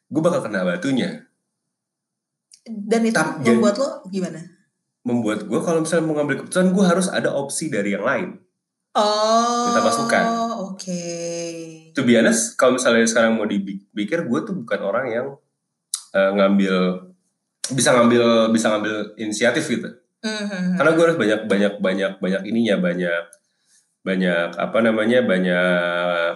[0.09, 1.27] gue bakal kena batunya.
[2.67, 4.39] Dan itu Tap- membuat lo gimana?
[5.03, 8.39] Membuat gue kalau misalnya mau ngambil keputusan, gue harus ada opsi dari yang lain.
[8.93, 9.67] Oh.
[9.73, 10.25] Minta masukan.
[10.73, 11.03] Oke.
[11.93, 15.27] to be honest, kalau misalnya sekarang mau dipikir, gue tuh bukan orang yang
[16.17, 17.09] eh, ngambil
[17.73, 19.89] bisa ngambil bisa ngambil inisiatif gitu.
[20.23, 20.79] Mhm.
[20.79, 23.25] Karena gue harus banyak banyak banyak banyak ininya banyak
[24.03, 26.35] banyak apa namanya banyak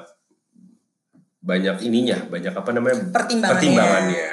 [1.40, 3.55] banyak ininya banyak apa namanya Pertimbangannya.
[3.55, 4.31] pertimbangannya.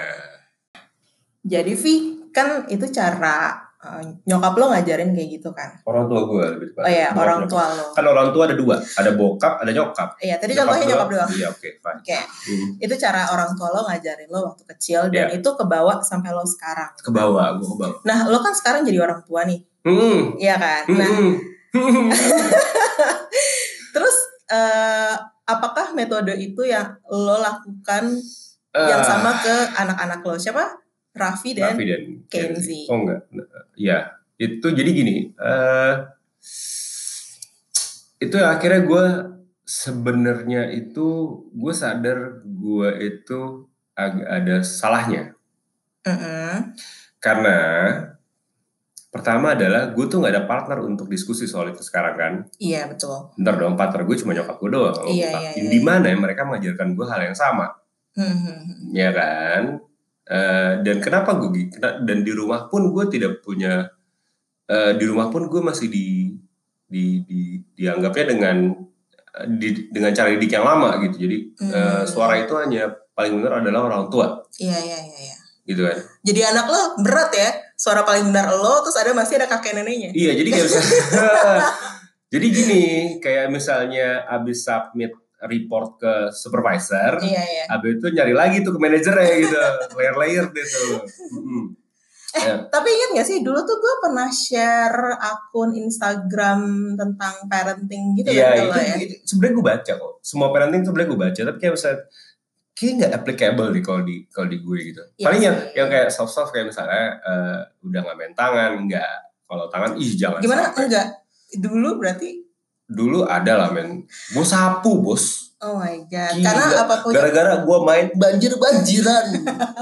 [1.44, 1.94] Jadi Vi
[2.30, 5.78] kan itu cara eh, nyokap lo ngajarin kayak gitu kan?
[5.84, 6.82] Orang tua gue lebih tepat.
[6.82, 7.52] Oh iya Bokap, orang nyokap.
[7.52, 7.86] tua lo.
[7.92, 10.10] Kan orang tua ada dua, ada bokap, ada nyokap.
[10.18, 11.30] Iya tadi contohnya nyokap doang.
[11.30, 12.00] Iya oke, fine.
[12.00, 12.18] Oke.
[12.48, 12.68] Hmm.
[12.80, 15.38] Itu cara orang tua lo ngajarin lo waktu kecil dan Iya.
[15.38, 16.90] itu kebawa sampai lo sekarang.
[16.96, 17.98] Ke bawah, gue ke bawah.
[18.04, 20.34] Nah lo kan sekarang jadi orang tua nih, Hmm.
[20.40, 20.88] iya kan?
[20.90, 21.34] Nah Hmm.
[23.94, 24.16] terus
[24.48, 28.18] eh, apakah metode itu yang lo lakukan
[28.74, 29.06] yang Ah.
[29.06, 30.82] sama ke anak-anak lo siapa?
[31.14, 32.90] Raffi dan Raffi dan Kenzie.
[32.90, 33.30] Oh enggak,
[33.78, 35.30] ya itu jadi gini.
[35.32, 35.96] eh
[38.18, 39.06] itu akhirnya gue
[39.64, 41.08] sebenarnya itu
[41.50, 45.38] gue sadar gue itu agak ada salahnya
[46.02, 46.74] Mm-mm.
[47.20, 47.58] karena
[49.14, 52.34] pertama adalah gue tuh nggak ada partner untuk diskusi soal itu sekarang kan.
[52.58, 53.30] Iya betul.
[53.34, 54.98] Bentar dong, partner gue cuma nyokap gue doang.
[55.06, 55.70] Iya, iya, iya.
[55.70, 57.70] Di mana mereka mengajarkan gue hal yang sama.
[58.14, 58.90] Hmm.
[58.90, 59.82] ya kan
[60.24, 63.92] Eh, dan kenapa gue dan di rumah pun gue tidak punya
[64.66, 66.32] eh, di rumah pun gue masih di
[66.86, 67.42] di, di
[67.74, 68.72] dianggapnya dengan
[69.36, 72.04] eh, di- dengan cara didik yang lama gitu jadi eh, Hmm.
[72.06, 75.20] suara itu hanya paling benar adalah orang tua Iya iya iya.
[75.28, 75.38] iya.
[75.64, 79.48] Gitu kan Jadi anak lo berat ya, suara paling benar lo, terus ada masih ada
[79.48, 80.10] kakek neneknya.
[80.12, 81.00] iya jadi kayak misalnya
[82.34, 82.84] jadi gini
[83.20, 85.12] kayak misalnya abis submit
[85.44, 87.64] report ke supervisor Iya iya.
[87.70, 89.58] abis itu nyari lagi tuh ke manajernya gitu
[89.94, 91.66] layer-layer deh tuh Mm-mm.
[92.34, 92.66] Ya.
[92.66, 96.62] Tapi ingat gak sih dulu tuh gue pernah share akun Instagram
[96.98, 98.96] tentang parenting gitu Iya kan itu, kalau ya.
[98.98, 100.14] itu sebenarnya gue baca kok.
[100.26, 102.00] Semua parenting sebenarnya gue baca, tapi kayak misalnya
[102.74, 105.02] kayak nggak applicable nih kalau di kalau di gue gitu.
[105.16, 109.12] Iya Paling yang yang kayak soft soft kayak misalnya eh, udah nggak main tangan, nggak
[109.46, 110.42] kalau tangan ih jangan.
[110.42, 110.86] Gimana sampai.
[110.90, 111.08] enggak?
[111.54, 112.30] Dulu berarti
[112.84, 114.04] Dulu ada lah men.
[114.06, 115.56] Gue sapu bos.
[115.64, 116.36] oh my god.
[116.36, 116.44] Gila.
[116.44, 119.26] Karena apa punya Gara-gara gue main banjir banjiran.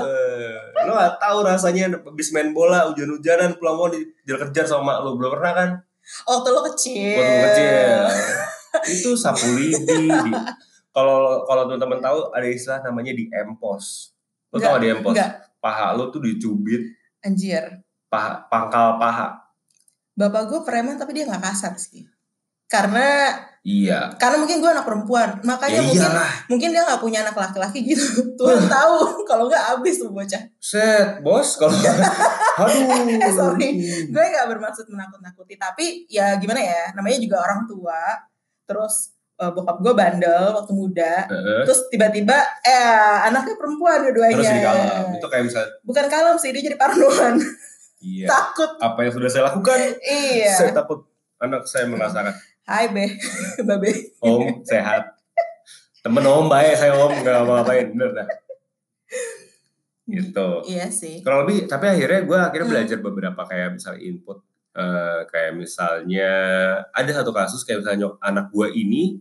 [0.05, 5.33] eh, lo gak tahu rasanya habis main bola hujan-hujanan pulang mau dikejar sama lo belum
[5.33, 5.69] pernah kan?
[6.27, 7.17] waktu lo kecil.
[7.17, 8.01] waktu kecil
[8.89, 9.77] itu sapu lidi
[10.09, 10.31] di
[10.91, 14.11] kalau kalau teman-teman tahu ada istilah namanya di empos.
[14.51, 15.15] Lo tau di empos?
[15.15, 16.83] Enggak, paha lo tuh dicubit.
[17.23, 17.83] Anjir.
[18.11, 19.39] paha pangkal paha.
[20.19, 22.03] Bapak gue preman tapi dia nggak kasar sih.
[22.67, 23.31] Karena
[23.67, 24.15] iya.
[24.15, 26.31] karena mungkin gue anak perempuan, makanya ya mungkin iyalah.
[26.47, 28.03] mungkin dia nggak punya anak laki-laki gitu.
[28.39, 29.27] Tuhan tahu.
[29.27, 30.43] Kalau nggak habis tuh bocah.
[30.59, 31.75] set bos kalau
[32.63, 33.19] aduh.
[33.19, 33.69] Eh, sorry.
[34.07, 35.55] gue gak bermaksud menakut-nakuti.
[35.55, 36.91] Tapi ya gimana ya?
[36.95, 37.99] Namanya juga orang tua.
[38.67, 41.13] Terus uh, bokap gue bandel waktu muda.
[41.25, 41.65] Heeh.
[41.65, 44.37] Terus tiba-tiba eh anaknya perempuan dua-duanya.
[44.37, 45.05] Jadi kalem.
[45.17, 47.41] Itu kayak misalnya, Bukan kalem sih, dia jadi parnoan.
[47.99, 48.27] iya.
[48.29, 48.71] Takut.
[48.77, 49.77] Apa yang sudah saya lakukan?
[49.99, 50.53] Iya.
[50.53, 52.37] Saya takut anak saya merasakan.
[52.61, 53.17] Hai Be,
[53.67, 54.13] Babe.
[54.19, 55.17] Om sehat.
[55.99, 58.27] Temen om baik, saya om nggak mau ngapain, bener dah.
[60.03, 60.47] Gitu.
[60.67, 61.21] Iya sih.
[61.21, 62.73] Kurang lebih, tapi akhirnya gue akhirnya Hmm.
[62.73, 64.39] belajar beberapa kayak misalnya input.
[64.71, 66.31] eh, kayak misalnya
[66.89, 69.19] ada satu kasus kayak misalnya anak gue ini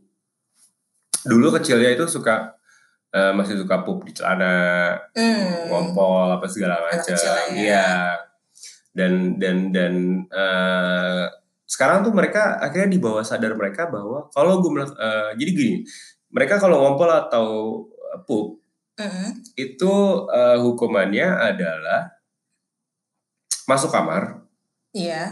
[1.23, 2.55] dulu kecilnya itu suka
[3.11, 5.67] eh, masih suka pup di celana Hmm.
[5.67, 7.11] ngompol apa segala macam.
[7.11, 7.35] ya.
[7.51, 7.89] Iya.
[8.91, 9.95] Dan dan dan
[10.27, 11.25] eh,
[11.65, 15.75] sekarang tuh mereka akhirnya di bawah sadar mereka bahwa kalau gue melak- eh, jadi gini,
[16.29, 17.47] mereka kalau ngompol atau
[18.25, 18.59] pup
[18.97, 19.29] Mm-mm.
[19.55, 19.93] itu
[20.29, 22.11] eh, hukumannya adalah
[23.65, 24.43] masuk kamar,
[24.91, 25.31] Iya.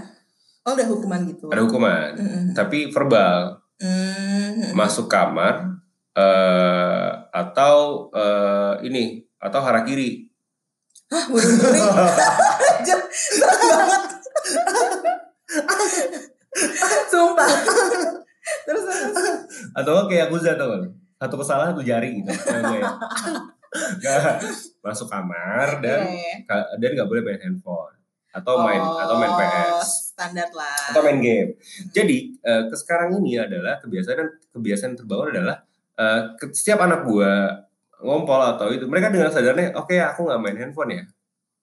[0.62, 1.46] Oh udah hukuman gitu.
[1.48, 2.44] ada hukuman, Mm-mm.
[2.52, 4.74] tapi verbal Mm-mm.
[4.74, 5.77] masuk kamar
[6.18, 7.76] eh, atau
[8.10, 10.26] eh, ini atau harakiri.
[11.08, 11.80] Hah, bunuh diri.
[11.80, 14.02] Anjir, serem banget.
[17.08, 17.48] Sumpah.
[18.66, 19.40] terus terus.
[19.76, 20.82] atau kayak aku tau kan
[21.18, 22.32] satu kesalahan satu jari gitu
[24.80, 26.34] masuk kamar dan iya.
[26.48, 27.96] ka- dan nggak boleh main handphone
[28.32, 30.92] atau main Oh, atau main PS Standar lah.
[30.92, 31.50] atau main game
[31.92, 35.67] jadi eh, ke sekarang ini adalah kebiasaan kebiasaan terbangun adalah
[36.34, 37.50] ke- setiap anak gua
[37.98, 41.04] ngompol atau itu mereka dengan sadarnya oke aku nggak main handphone ya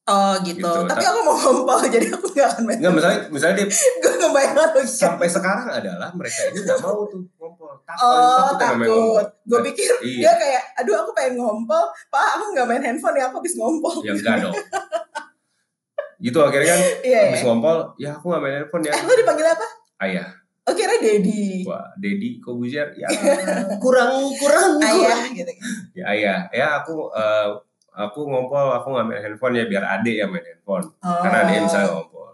[0.06, 0.62] Oh gitu.
[0.62, 0.86] Gitu.
[0.86, 2.78] Tapi aku mau ngompol jadi aku gak akan main.
[2.78, 3.67] nggak misalnya misalnya dia
[4.06, 8.86] Gue ngebayang sampai sekarang adalah mereka ini nggak mau tuh ngompol takut Oh takut yang
[8.86, 9.26] takut.
[9.43, 10.21] Gue pikir Iya.
[10.21, 13.98] dia kayak, aduh aku pengen ngompol, pak aku nggak main handphone ya aku habis ngompol.
[14.00, 14.56] ya enggak dong
[16.17, 17.19] gitu akhirnya kan Iya.
[17.26, 17.45] habis iya.
[17.45, 19.65] ngompol ya aku nggak main handphone ya Eh lu dipanggil apa?
[20.02, 20.28] ayah
[20.65, 21.62] Oh kira Dedi.
[21.62, 23.06] wah Dedi Kobuzier ya
[23.84, 25.51] kurang kurang Ayah gitu.
[25.93, 27.47] ya ayah ya aku eh,
[27.93, 31.21] aku ngompol aku nggak main handphone ya biar adik yang main handphone Oh.
[31.21, 32.34] karena dia misalnya ngompol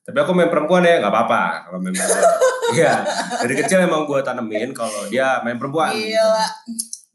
[0.00, 2.24] tapi aku main perempuan ya nggak apa-apa kalau main perempuan
[2.76, 2.92] iya
[3.38, 6.46] dari kecil emang gue tanemin kalau dia main perempuan Gila,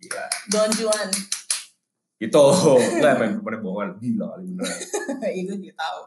[0.02, 0.24] Iya.
[0.48, 1.10] Don Juan.
[2.16, 2.44] Gitu
[2.98, 4.46] nggak main perempuan bohongan gila kali
[5.26, 6.00] Iya gue juga tahu.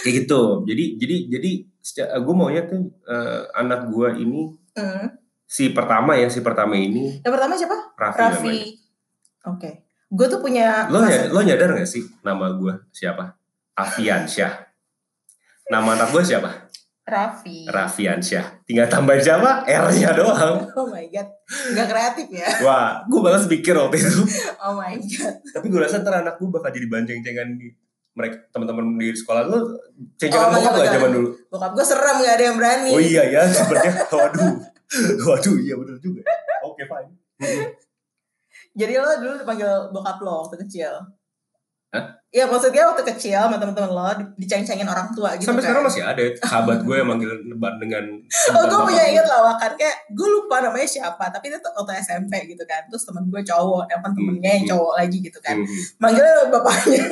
[0.00, 1.50] kayak gitu jadi jadi jadi
[2.18, 4.42] gue maunya tuh eh, anak gue ini
[4.72, 5.10] Hmm.
[5.42, 7.76] si pertama ya si pertama ini Yang pertama siapa?
[7.92, 8.58] Raffi, Raffi.
[9.44, 9.70] Oke.
[10.06, 13.34] Gue tuh punya lo ya lo nyadar gak sih nama gue siapa
[13.74, 14.54] Afiansyah
[15.66, 16.67] nama anak gue siapa
[17.08, 17.64] Raffi.
[17.64, 21.24] Raffiansyah tinggal tambahin siapa R-nya doang Oh my god.
[21.72, 22.44] Gak kreatif ya.
[22.60, 24.20] wah gue balas pikir waktu itu
[24.60, 25.34] Oh my god.
[25.48, 27.72] tapi gue rasa ntar anak gue bakal jadi banceng-cengan di
[28.12, 29.72] mereka teman-teman di sekolah Oh,
[30.16, 32.90] cengengan bokap betul, gak zaman dulu Bokap gue serem gak ada yang berani.
[32.90, 34.52] oh iya ya sebenarnya waduh
[35.24, 36.20] waduh iya bener juga
[36.62, 37.12] oke fine
[38.74, 40.92] Jadi lo dulu dipanggil bokap lo waktu kecil.
[41.88, 42.04] Hah?
[42.28, 45.72] Iya maksudnya waktu kecil sama teman-teman lo di- diceng-cengin orang tua gitu sampai kan.
[45.72, 48.04] sekarang masih ada sahabat gue yang manggil lebar dengan
[48.52, 49.10] Oh gue punya gue.
[49.10, 53.24] inget lawakan kayak gue lupa namanya siapa tapi itu waktu SMP gitu kan terus temen
[53.24, 54.70] gue cowok yang kan temennya yang Hmm.
[54.70, 55.80] cowok lagi gitu kan Mhm.
[55.96, 57.02] manggilnya bapaknya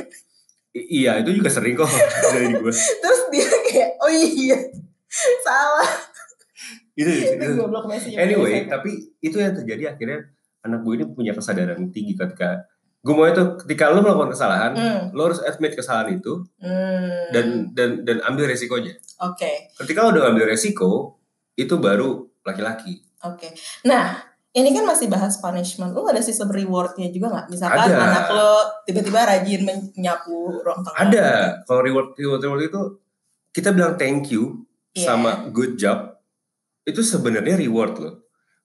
[0.75, 1.89] I- iya itu juga sering kok
[2.31, 4.59] dari gue terus dia kayak oh iya
[5.41, 5.89] salah
[6.93, 7.65] itu, itu itu.
[8.15, 10.29] anyway tapi itu yang terjadi akhirnya
[10.61, 12.61] anak gue ini punya kesadaran tinggi ketika
[13.07, 15.03] gue mau itu ketika lo melakukan kesalahan hmm.
[15.15, 17.31] lo harus admit kesalahan itu Hmm.
[17.31, 18.99] dan dan dan ambil resikonya.
[19.23, 19.71] Oke.
[19.79, 21.15] Ketika lo udah ngambil resiko
[21.55, 22.99] itu baru laki-laki.
[23.23, 23.55] Oke.
[23.87, 24.19] Nah
[24.51, 25.95] ini kan masih bahas punishment.
[25.95, 27.47] Lu ada sistem rewardnya juga nggak?
[27.47, 28.03] Misalkan Ada.
[28.03, 30.99] anak lo tiba-tiba rajin menyapu ruang tengah.
[31.07, 31.29] Ada.
[31.63, 32.81] Kalau reward reward reward itu
[33.55, 34.67] kita bilang thank you
[34.97, 35.13] Iya.
[35.13, 36.17] sama good job
[36.83, 38.15] itu sebenarnya reward loh.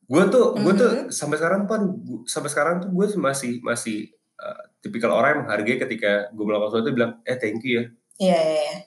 [0.08, 1.80] Gue tuh gue tuh sampai sekarang pun
[2.24, 4.10] sampai sekarang tuh gue masih masih
[4.42, 7.84] uh, tipikal orang yang menghargai ketika gue melakukan sesuatu bilang eh thank you ya.
[8.18, 8.78] Iya iya iya.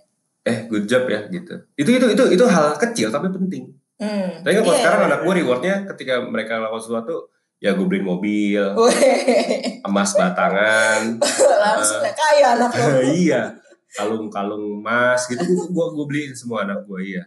[0.44, 1.54] Eh good job ya gitu.
[1.78, 3.72] Itu itu itu itu hal kecil tapi penting.
[3.94, 4.42] Hmm.
[4.42, 7.30] tapi kalau Iya, sekarang iya, anak gue rewardnya ketika mereka melakukan sesuatu
[7.62, 8.64] ya gue beliin mobil
[9.86, 11.22] emas batangan
[11.62, 13.54] langsung kayak kaya anak lo iya
[13.94, 17.22] kalung-kalung emas gitu gue gue gue beliin semua anak gue iya.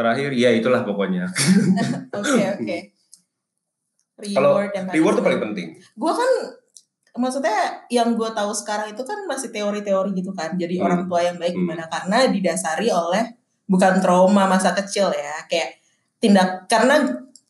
[0.00, 1.28] Terakhir ya itulah pokoknya.
[2.16, 2.78] Oke oke.
[4.32, 5.68] Kalau Reward dan reward tuh paling penting.
[5.76, 6.30] Gue kan
[7.14, 10.54] maksudnya yang gue tahu sekarang itu kan masih teori-teori gitu kan.
[10.54, 10.86] Jadi Hmm.
[10.86, 11.62] orang tua yang baik Hmm.
[11.66, 13.24] gimana karena didasari oleh
[13.66, 15.78] bukan trauma masa kecil ya kayak
[16.18, 17.00] tindak karena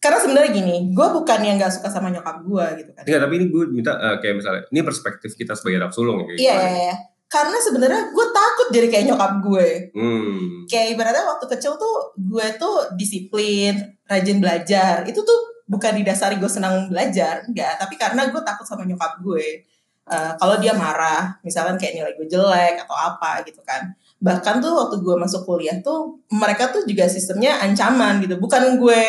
[0.00, 3.04] karena sebenarnya gini, gue bukan yang nggak suka sama nyokap gue gitu kan.
[3.04, 6.24] Enggak, tapi ini gue minta eh, kayak misalnya ini perspektif kita sebagai anak sulung ya
[6.24, 6.96] Iya, iya, iya.
[7.28, 9.68] Karena sebenarnya gue takut jadi kayak nyokap gue.
[9.92, 10.64] Hmm.
[10.66, 13.76] Kayak ibaratnya waktu kecil tuh gue tuh disiplin,
[14.08, 15.04] rajin belajar.
[15.04, 17.78] Itu tuh bukan didasari gue senang belajar enggak.
[17.78, 19.70] Tapi karena gue takut sama nyokap gue
[20.10, 23.94] Eh, kalau dia marah misalkan kayak nilai gue jelek atau apa gitu kan.
[24.18, 28.34] Bahkan tuh waktu gue masuk kuliah tuh mereka tuh juga sistemnya ancaman gitu.
[28.42, 29.02] Bukan gue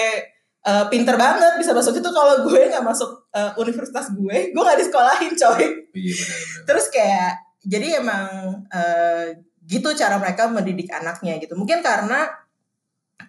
[0.62, 4.78] uh, pinter banget bisa masuk itu kalau gue nggak masuk uh, universitas gue gue nggak
[4.78, 5.64] disekolahin coy.
[5.98, 6.64] Iya benar-benar.
[6.70, 7.32] terus kayak
[7.66, 8.26] jadi emang
[8.70, 9.26] uh,
[9.66, 11.58] gitu cara mereka mendidik anaknya gitu.
[11.58, 12.30] Mungkin karena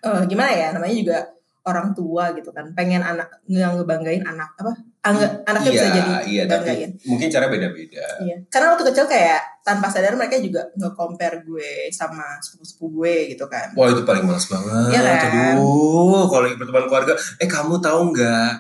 [0.05, 1.19] uh, gimana ya namanya juga
[1.63, 6.13] orang tua gitu kan pengen anak yang ngebanggain anak apa Angga, anaknya bisa Iya, jadi
[6.31, 8.07] iya, tapi banggain mungkin cara beda-beda.
[8.23, 8.37] Iya.
[8.47, 13.75] Karena waktu kecil kayak tanpa sadar mereka juga nge-compare gue sama sepupu-sepupu gue gitu kan.
[13.75, 14.95] Wah itu paling males banget.
[14.95, 15.59] Iya kan?
[15.59, 18.51] Aduh, kalau lagi pertemuan keluarga, eh kamu tahu nggak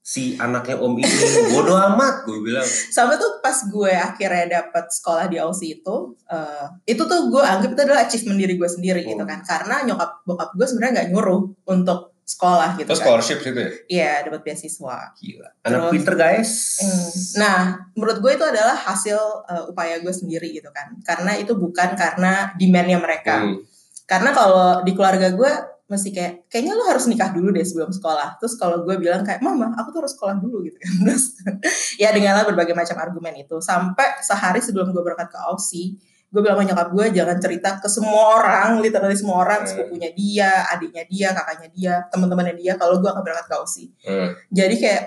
[0.00, 1.12] si anaknya om ini
[1.52, 2.64] bodoh amat, gue bilang.
[2.64, 7.76] Sampai tuh pas gue akhirnya dapet sekolah di Aussie itu, eh, itu tuh gue anggap
[7.76, 9.28] itu adalah achievement diri gue sendiri gitu Hmm.
[9.28, 9.44] kan.
[9.44, 13.06] Karena nyokap bokap gue sebenarnya nggak nyuruh untuk sekolah gitu Terus kan.
[13.06, 13.70] scholarship gitu ya?
[13.86, 15.14] Iya, dapat beasiswa.
[15.14, 15.50] Gila.
[15.62, 16.50] Anak Terus- pinter guys.
[16.82, 17.10] Hmm.
[17.38, 17.58] Nah,
[17.94, 20.98] menurut gue itu adalah hasil eh, upaya gue sendiri gitu kan.
[21.06, 23.46] Karena itu bukan karena demand-nya mereka.
[23.46, 23.62] Hmm.
[24.10, 25.52] Karena kalau di keluarga gue
[25.86, 28.42] mesti kayak kayaknya lo harus nikah dulu deh sebelum sekolah.
[28.42, 30.92] Terus kalau gue bilang kayak mama aku tuh harus sekolah dulu gitu kan.
[31.06, 31.24] Terus
[31.94, 33.62] ya dengarlah berbagai macam argumen itu.
[33.62, 35.94] Sampai sehari sebelum gue berangkat ke Aussie,
[36.26, 39.68] gue bilang sama nyokap gue jangan cerita ke semua orang, literally semua orang, Hmm.
[39.68, 43.88] sepupunya dia, adiknya dia, kakaknya dia, teman-temannya dia kalau gue akan berangkat ke Aussie.
[44.02, 44.34] Hmm.
[44.50, 45.02] Jadi kayak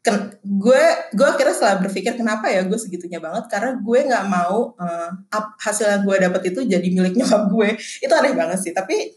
[0.00, 4.76] ken- gue gue akhirnya setelah berpikir kenapa ya gue segitunya banget karena gue nggak mau
[4.76, 7.68] eh, ap- hasil yang gue dapet itu jadi milik nyokap gue
[8.04, 9.16] itu aneh banget sih tapi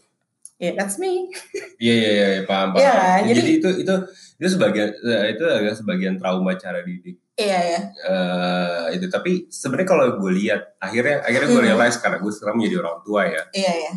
[0.56, 1.28] ya that's me
[1.76, 2.80] Iya iya iya iya, paham paham.
[2.80, 3.20] Iya kan?
[3.22, 3.94] Jadi, Jadi- itu itu
[4.38, 7.18] itu sebagian eh, itu adalah sebagian trauma cara didik.
[7.34, 11.68] iya ya eh itu tapi sebenarnya kalau gue lihat akhirnya akhirnya gue Hmm.
[11.70, 13.42] realize karena gue sekarang menjadi orang tua ya.
[13.52, 13.92] Iya ya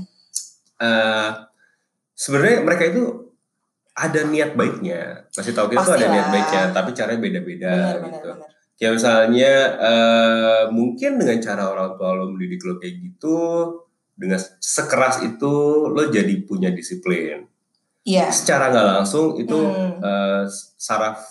[0.81, 1.29] eh
[2.13, 3.03] sebenarnya mereka itu
[3.91, 5.29] ada niat baiknya.
[5.29, 8.49] Kasih tahu kita tuh ada niat baiknya tapi caranya beda-beda benar benar gitu benar.
[8.77, 13.37] Kayak misalnya eh mungkin dengan cara orang tua lo mendidik lo kayak gitu
[14.13, 15.53] dengan sekeras itu
[15.85, 17.45] lo jadi punya disiplin
[18.03, 19.99] iya secara nggak langsung itu Hmm.
[19.99, 20.43] eh,
[20.75, 21.21] saraf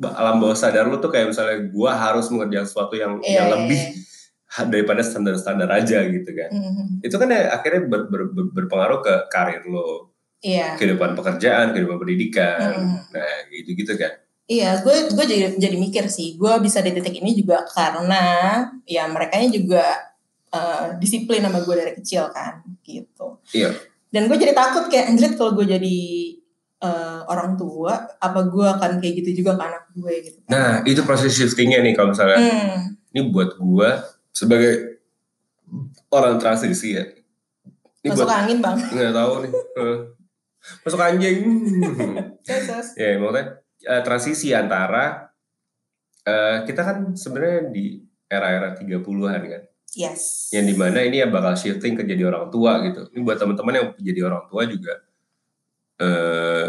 [0.00, 3.52] alam bawah sadar lu tuh kayak misalnya gua harus mengerjakan sesuatu yang Iya, yang iya,
[3.52, 4.62] lebih iya.
[4.64, 6.50] daripada standar-standar aja gitu kan.
[6.50, 6.84] Mhm.
[7.04, 10.08] Itu kan ya akhirnya ber- ber- ber- berpengaruh ke karir lo,
[10.40, 12.72] iya kehidupan pekerjaan, kehidupan pendidikan.
[12.80, 12.96] Mhm.
[13.12, 14.12] Nah, gitu-gitu kan.
[14.44, 18.24] Iya, gue gue jadi jadi mikir sih, gue bisa di titik ini juga karena
[18.82, 19.84] ya mereka juga
[20.50, 23.38] eh, disiplin sama gue dari kecil kan, gitu.
[23.52, 23.70] Iya.
[24.10, 25.98] Dan gue jadi takut kayak anjrit kalau gue jadi
[26.82, 30.38] eh, orang tua, apa gue akan kayak gitu juga ke anak gue gitu.
[30.50, 35.02] Nah, itu proses shiftingnya nih kalau misalnya Hmm, ini buat gua sebagai
[36.10, 37.04] orang transisi ya.
[38.02, 38.76] Ini masuk buat angin bang.
[38.80, 39.52] nggak tahu nih.
[40.86, 41.38] Masuk anjing.
[42.98, 43.44] Ya, maksudnya
[43.86, 45.30] eh, transisi antara
[46.24, 49.62] eh, kita kan sebenarnya di era-era 30-an kan.
[49.92, 50.54] Yes.
[50.54, 53.10] Yang di mana ini yang bakal shifting ke jadi orang tua gitu.
[53.10, 54.94] Ini buat teman-teman yang jadi orang tua juga
[56.00, 56.66] eh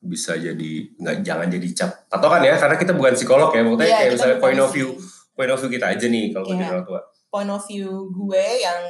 [0.00, 3.96] bisa jadi nggak jangan jadi cap patokan ya karena kita bukan psikolog ya maksudnya Iya,
[4.00, 4.88] kayak misalnya point of view
[5.34, 6.52] point of view kita aja nih kalau Iya.
[6.56, 7.00] jadi orang tua
[7.30, 8.80] Point of view gue yang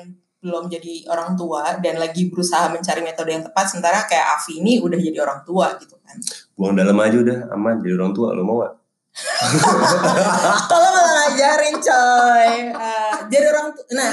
[0.41, 4.81] belum jadi orang tua dan lagi berusaha mencari metode yang tepat, sementara kayak Avi ini
[4.81, 6.16] udah jadi orang tua gitu kan.
[6.57, 8.73] buang dalam aja udah aman jadi orang tua lo mau gak?
[10.70, 12.50] Kalau malah ngajarin coy.
[12.70, 14.11] Eh, jadi orang tu- nah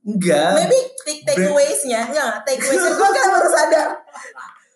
[0.00, 3.88] enggak maybe take takeaways-nya enggak takeaways-nya gue kan baru sadar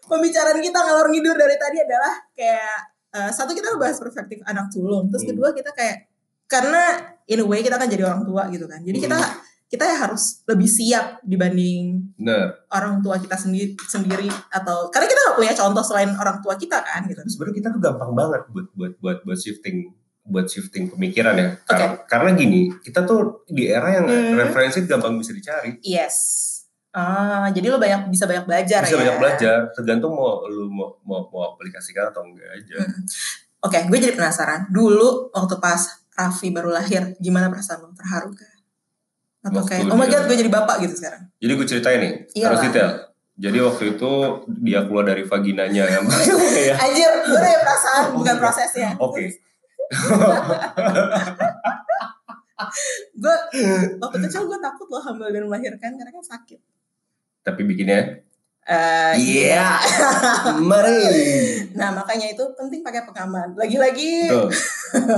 [0.04, 2.76] pembicaraan kita ngalor ngidur dari tadi adalah kayak
[3.10, 5.32] eh, satu kita bahas perspektif anak sulung terus Hmm.
[5.32, 6.12] kedua kita kayak
[6.44, 6.82] karena
[7.24, 9.06] in a way kita kan jadi orang tua gitu kan jadi Hmm.
[9.06, 9.18] kita
[9.72, 15.36] ya harus lebih siap dibanding bener orang tua kita sendiri sendiri atau karena kita gak
[15.40, 18.92] punya contoh selain orang tua kita kan gitu sebenarnya kita tuh gampang banget buat buat
[19.02, 19.90] buat buat shifting
[20.24, 24.38] buat shifting pemikiran ya karena, karena gini kita tuh di era yang Hmm.
[24.38, 26.16] referensi gampang bisa dicari yes
[26.94, 30.94] ah jadi lo banyak bisa banyak belajar bisa ya banyak belajar tergantung mau lu mau
[31.02, 33.02] mau, mau aplikasikan atau enggak aja Hmm.
[33.64, 34.68] Oke, gue jadi penasaran.
[34.68, 35.80] Dulu waktu pas
[36.12, 37.96] Raffi baru lahir, gimana perasaan lo?
[37.96, 38.53] Terharu kah?
[39.44, 41.22] Atau Waktu kayak, oh my god, gue jadi bapak gitu sekarang.
[41.36, 42.90] jadi gue ceritain nih Iya harus detail
[43.34, 44.10] jadi waktu itu
[44.62, 46.04] dia keluar dari vaginanya yang
[46.70, 48.40] ya Anjir, gue udah ya perasaan, Oh, bukan iya.
[48.40, 48.88] prosesnya.
[48.96, 49.24] oke
[53.14, 53.36] Gue,
[53.98, 56.60] waktu kecil gue takut loh hamil dan melahirkan, karena kan sakit.
[57.40, 58.24] tapi bikinnya
[58.64, 59.12] Eh,
[59.44, 59.76] Iya.
[60.56, 61.04] mari
[61.74, 63.52] Nah, makanya itu penting pakai pengaman.
[63.52, 64.32] Lagi-lagi,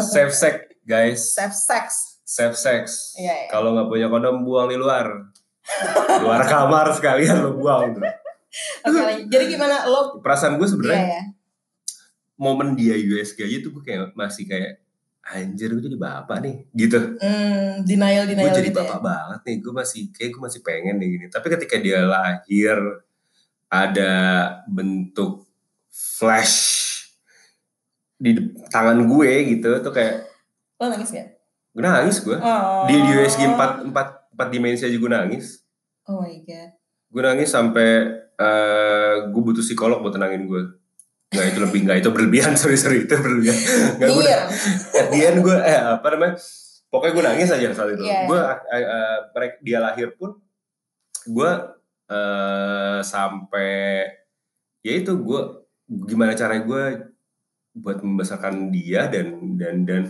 [0.03, 2.16] safe sex guys safe sex.
[2.27, 3.47] Safe sex Iya, iya.
[3.47, 5.31] kalau nggak punya kondom buang di luar
[6.21, 8.03] luar kamar sekalian lo buang tuh
[8.83, 9.23] Oke, lagi.
[9.27, 10.19] jadi gimana lo?
[10.19, 11.23] perasaan gue Iya, sebenarnya ya.
[12.37, 14.83] momen dia USG aja tuh gue kayak masih kayak
[15.23, 19.05] anjir gue jadi bapak nih gitu Hmm, denial gue denial jadi gitu bapak ya.
[19.05, 22.79] banget nih gue masih kayak gue masih pengen nih gini tapi ketika dia lahir
[23.67, 24.13] ada
[24.67, 25.45] bentuk
[25.87, 26.57] flash
[28.15, 28.33] di
[28.67, 30.25] tangan gue gitu tuh kayak
[30.77, 31.36] Lo nangis gak?
[31.77, 32.89] Gue nangis gue Oh.
[32.89, 35.61] di, di USG 4, 4, 4 dimensi aja gue nangis
[36.07, 36.71] Oh my god.
[37.07, 37.89] gue nangis sampai
[38.35, 40.63] eh gue butuh psikolog buat tenangin gue
[41.27, 43.57] nggak itu lebih nggak itu berlebihan sorry sorry itu berlebihan
[43.97, 44.41] nggak gue Iya.
[44.95, 46.35] at the end gue eh apa namanya
[46.87, 48.25] pokoknya gue nangis aja saat itu Iya.
[48.25, 48.41] gue
[48.73, 48.85] eh,
[49.37, 50.41] eh, dia lahir pun
[51.27, 51.51] gue
[52.07, 54.07] eh sampai
[54.81, 55.41] ya itu gue
[56.07, 56.85] gimana cara gue
[57.75, 60.03] buat membesarkan dia dan dan dan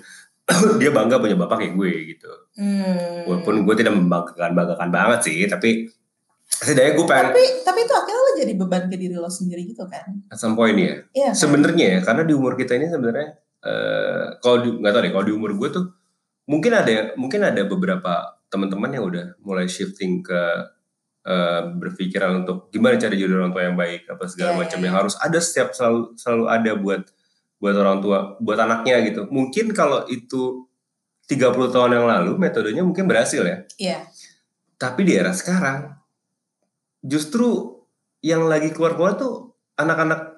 [0.81, 3.29] dia bangga punya bapak kayak gue gitu Hmm.
[3.29, 5.93] walaupun gue tidak membanggakan banggakan banget sih tapi
[6.49, 9.85] setidaknya gue pengen tapi tapi itu akhirnya lo jadi beban ke diri lo sendiri gitu
[9.85, 10.09] kan?
[10.27, 11.31] at some point ya Iya.
[11.31, 11.37] kan?
[11.37, 13.29] sebenarnya ya karena di umur kita ini sebenarnya
[13.61, 15.85] eh kalau nggak tahu deh kalau di umur gue tuh
[16.47, 18.13] mungkin ada mungkin ada beberapa
[18.47, 20.41] teman-teman yang udah mulai shifting ke
[21.27, 24.85] eh, berpikiran untuk gimana cara jadi orang tua yang baik apa segala Iya, macam iya,
[24.87, 25.01] yang iya.
[25.03, 27.03] harus ada setiap selalu selalu ada buat
[27.57, 30.69] buat orang tua buat anaknya gitu mungkin kalau itu
[31.27, 33.99] 30 tahun yang lalu metodenya mungkin berhasil ya Iya.
[34.77, 35.97] tapi di era sekarang
[37.03, 37.81] justru
[38.21, 40.37] yang lagi keluar-keluar tuh anak-anak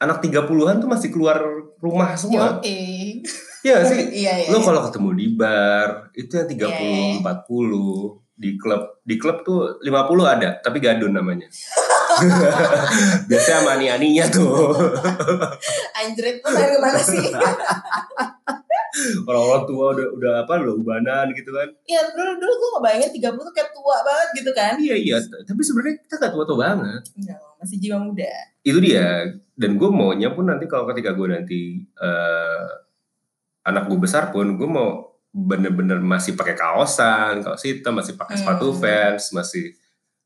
[0.00, 1.40] anak 30-an tuh masih keluar
[1.80, 2.60] rumah semua.
[2.64, 4.00] Iya sih?
[4.24, 4.52] Iya, iya.
[4.52, 4.66] Lo iya.
[4.68, 7.24] kalau ketemu di bar, itu yang 30, Iya, iya.
[7.24, 8.82] 40 di klub.
[9.00, 9.88] Di klub tuh 50
[10.28, 11.48] ada, tapi gadun namanya.
[13.28, 14.74] Biasanya sama ani-aninya tuh.
[15.94, 17.24] Anjrit lo main ke mana sih?
[19.26, 21.66] Orang-orang tua udah udah apa udah ubanan gitu kan.
[21.82, 24.74] Iya dulu dulu gue ngebayangin 30 tuh kayak tua banget gitu kan?
[24.78, 27.02] Iya iya, tapi sebenarnya kita gak tua-tua banget.
[27.18, 28.30] No, masih jiwa muda.
[28.64, 32.66] itu dia dan gue maunya pun nanti kalau ketika gue nanti eh,
[33.62, 38.72] anak gue besar pun gue mau bener-bener masih pakai kaosan kaos hitam masih pakai sepatu
[38.72, 38.80] Hmm.
[38.80, 39.76] Vans masih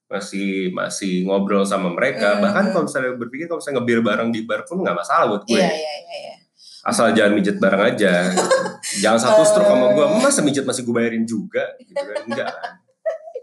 [0.08, 2.42] masih masih ngobrol sama mereka Hmm.
[2.42, 5.54] bahkan kalau misalnya berpikir kalau misalnya ngebir bareng di bar pun nggak masalah buat gue
[5.54, 6.16] Iya iya iya.
[6.24, 6.34] iya.
[6.80, 8.56] asal jangan mijet bareng aja gitu.
[9.04, 10.18] jangan satu stroke sama gue Eh.
[10.18, 12.72] masa mijet masih gue bayarin juga gitu kan enggak kan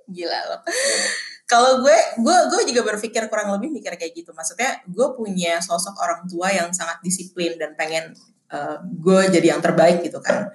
[0.07, 0.57] Gila lo.
[1.45, 4.29] Kalau gue, gue, gue juga berpikir kurang lebih mikir kayak gitu.
[4.31, 8.13] Maksudnya gue punya sosok orang tua yang sangat disiplin dan pengen
[8.49, 10.53] uh, gue jadi yang terbaik gitu kan.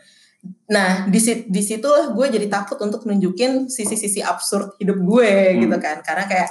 [0.71, 5.61] Nah di sit- di situlah gue jadi takut untuk nunjukin sisi-sisi absurd hidup gue Hmm.
[5.67, 6.01] gitu kan.
[6.01, 6.49] Karena kayak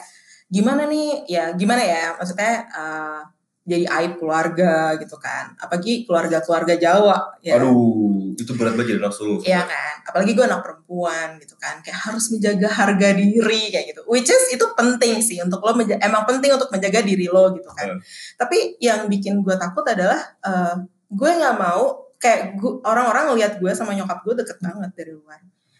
[0.50, 3.22] gimana nih ya gimana ya maksudnya uh,
[3.70, 5.54] jadi aib keluarga gitu kan.
[5.62, 7.62] Apalagi keluarga-keluarga Jawa ya.
[7.62, 11.84] aduh itu berat banget jadi anak sulung Iya kan, apalagi gue anak perempuan gitu kan,
[11.84, 14.02] kayak harus menjaga harga diri kayak gitu.
[14.08, 17.94] Which is itu penting sih untuk lo, emang penting untuk menjaga diri lo gitu kan.
[17.94, 18.00] Hmm.
[18.40, 20.76] Tapi yang bikin gue takut adalah eh,
[21.12, 25.40] gue nggak mau kayak gu- orang-orang ngelihat gue sama nyokap gue deket banget dari luar.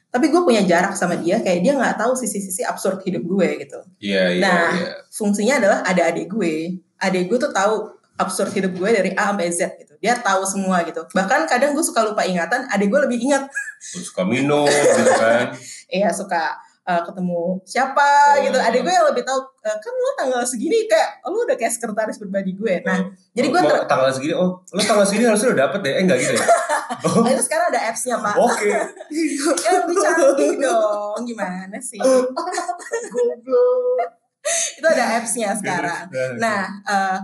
[0.10, 3.78] Tapi gue punya jarak sama dia, kayak dia nggak tahu sisi-sisi absurd hidup gue gitu.
[4.00, 8.74] iya iya Nah, iya Fungsinya adalah ada adik gue, adik gue tuh tahu absurd hidup
[8.74, 9.94] gue dari A sampai Z gitu.
[10.00, 11.06] Dia tahu semua gitu.
[11.06, 13.46] Bahkan kadang gue suka lupa ingatan, adik gue lebih ingat
[13.80, 15.54] suka minum gitu kan
[15.94, 16.58] Iya suka
[16.90, 18.42] uh, ketemu siapa Oh.
[18.42, 18.58] gitu.
[18.58, 22.18] Adik gue yang lebih tahu uh, kan lo tanggal segini kayak lo udah kayak sekretaris
[22.18, 22.82] pribadi gue.
[22.82, 26.02] Nah, jadi gue ter- tanggal segini oh lo tanggal segini harusnya udah dapet deh eh
[26.02, 26.42] enggak gitu ya
[27.06, 28.36] oh Oh, itu sekarang ada apps-nya pak.
[28.36, 28.82] oke Ya
[29.78, 31.20] lebih canggih dong.
[31.24, 32.02] Gimana sih?
[33.16, 34.10] goblok
[34.80, 36.10] itu ada apps-nya sekarang.
[36.40, 37.18] Nah, uh,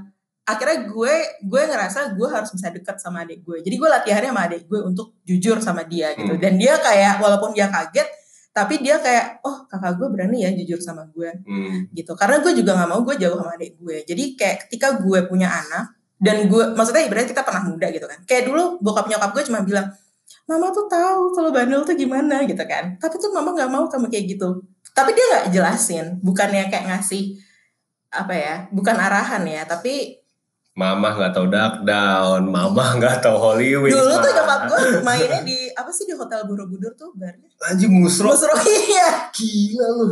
[0.46, 3.64] akhirnya gue gue ngerasa gue harus bisa deket sama adik gue.
[3.64, 6.36] Jadi gue latihannya sama adik gue untuk jujur sama dia gitu.
[6.36, 6.42] Hmm.
[6.44, 8.06] Dan dia kayak walaupun dia kaget,
[8.56, 11.28] tapi dia kayak oh kakak gue berani ya jujur sama gue.
[11.44, 11.92] hmm.
[11.92, 15.20] gitu karena gue juga nggak mau gue jauh sama adik gue jadi kayak ketika gue
[15.28, 19.36] punya anak dan gue maksudnya ibaratnya kita pernah muda gitu kan kayak dulu bokap nyokap
[19.36, 19.92] gue cuma bilang
[20.48, 24.08] mama tuh tahu kalau bandel tuh gimana gitu kan tapi tuh mama nggak mau kamu
[24.08, 24.64] kayak gitu
[24.96, 27.36] tapi dia nggak jelasin bukannya kayak ngasih
[28.16, 30.24] apa ya bukan arahan ya tapi
[30.76, 33.88] Mama nggak tahu duck down, Mama nggak tahu Hollywood.
[33.88, 38.28] dulu tuh nyokap gue mainnya di apa sih di hotel Borobudur tuh barnya Anjing musro.
[38.28, 40.08] Musro iya Gila lu.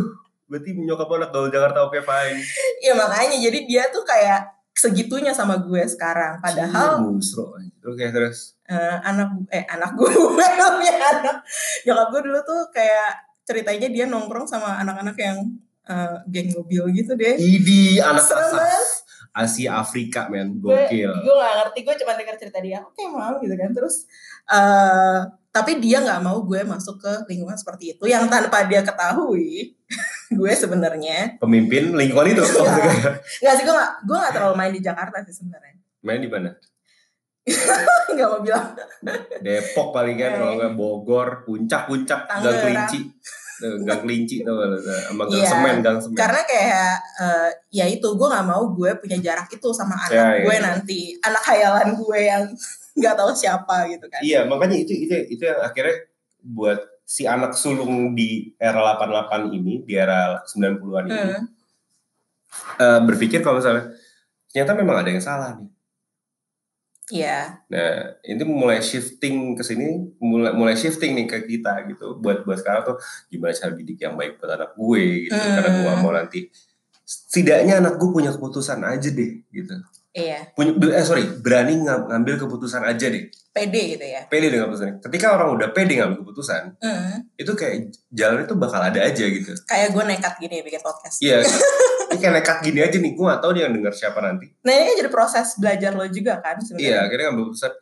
[0.45, 2.39] Berarti nyokap anak gaul Jakarta oke fine.
[2.79, 4.39] ya makanya jadi dia tuh kayak
[4.71, 7.59] segitunya sama gue sekarang padahal Gila, musro.
[7.83, 8.55] Oke terus.
[8.63, 11.43] eh, anak eh anak gue punya anak
[11.83, 13.11] nyokap gue dulu tuh kayak
[13.43, 15.43] ceritanya dia nongkrong sama anak-anak yang
[15.83, 19.02] eh, geng mobil gitu deh Idi anak Serem banget.
[19.33, 21.09] Asia Afrika men, gokil.
[21.09, 24.05] gue gak ngerti gue cuma dengar cerita dia oke mau gitu kan terus
[24.45, 25.19] eh
[25.49, 29.77] tapi dia nggak mau gue masuk ke lingkungan seperti itu yang tanpa dia ketahui
[30.33, 32.41] gue sebenarnya Pemimpin lingkungan itu.
[32.41, 33.21] Iya.
[33.41, 36.49] nggak sih gue nggak gue nggak terlalu main di Jakarta sih sebenarnya Main di mana?
[38.13, 38.65] nggak mau bilang
[39.39, 40.37] Depok paling kan Eh.
[40.37, 42.61] kalau nggak Bogor, puncak puncak, Tangerang.
[42.61, 42.99] kelinci,
[43.59, 45.49] gang kelinci tuh sama gang Iya.
[45.49, 46.15] semen, gang semen.
[46.15, 50.25] karena kayak eh, ya itu gue nggak mau gue punya jarak itu sama anak Ya,
[50.33, 50.61] ya, gue ya.
[50.61, 52.43] nanti anak hayalan gue yang
[52.97, 55.95] nggak tahu siapa gitu kan Iya, makanya itu itu itu yang akhirnya
[56.39, 61.43] buat si anak sulung di era 88 ini, di era 90-an ini Hmm.
[62.77, 63.89] eh, berpikir kalau misalnya
[64.47, 65.72] ternyata memang ada yang salah nih.
[67.11, 72.15] Iya, Nah, ini mulai shifting ke sini, mulai mulai shifting nih ke kita gitu.
[72.23, 72.97] Buat buat sekarang tuh
[73.27, 75.35] gimana cara didik yang baik buat anak gue gitu.
[75.35, 75.51] Hmm.
[75.59, 76.39] Karena gue nggak mau nanti
[77.03, 79.75] setidaknya anak gue punya keputusan aja deh gitu.
[80.13, 83.27] Iya, Punya eh sorry, berani ngam- ngambil keputusan aja deh.
[83.49, 84.25] pede gitu ya.
[84.25, 84.97] Pede dengan keputusan.
[84.99, 87.21] Ketika orang udah pede ngambil keputusan, Hmm.
[87.33, 87.75] itu kayak
[88.09, 89.53] jalan itu bakal ada aja gitu.
[89.63, 91.17] Kayak gue nekat gini ya bikin podcast.
[91.19, 91.37] Iya.
[92.09, 94.45] ini kayak nekat gini aja nih, gue gak tahu dia yang denger siapa nanti.
[94.59, 97.73] Nah ini jadi proses belajar lo juga kan Iya, akhirnya ngambil keputusan.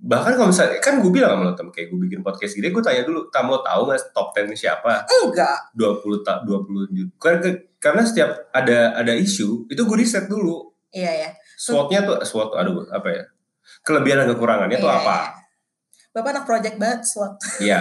[0.00, 2.80] Bahkan kalau misalnya, kan gue bilang sama lo, Tem, kayak gue bikin podcast gini, gue
[2.80, 5.04] tanya dulu, Tam lo tahu gak top 10 siapa?
[5.06, 5.58] Enggak.
[5.76, 7.12] 20 tak 20 juta.
[7.20, 7.38] Karena,
[7.76, 10.72] karena setiap ada ada isu, itu gue riset dulu.
[10.88, 11.30] Iya ya.
[11.60, 13.22] SWOT-nya tuh, SWOT, aduh apa ya?
[13.82, 15.16] Kelebihan dan kekurangannya tuh Iya, apa?
[15.20, 15.28] iya.
[16.10, 17.32] Bapak anak project banget SWOT.
[17.60, 17.78] Iya.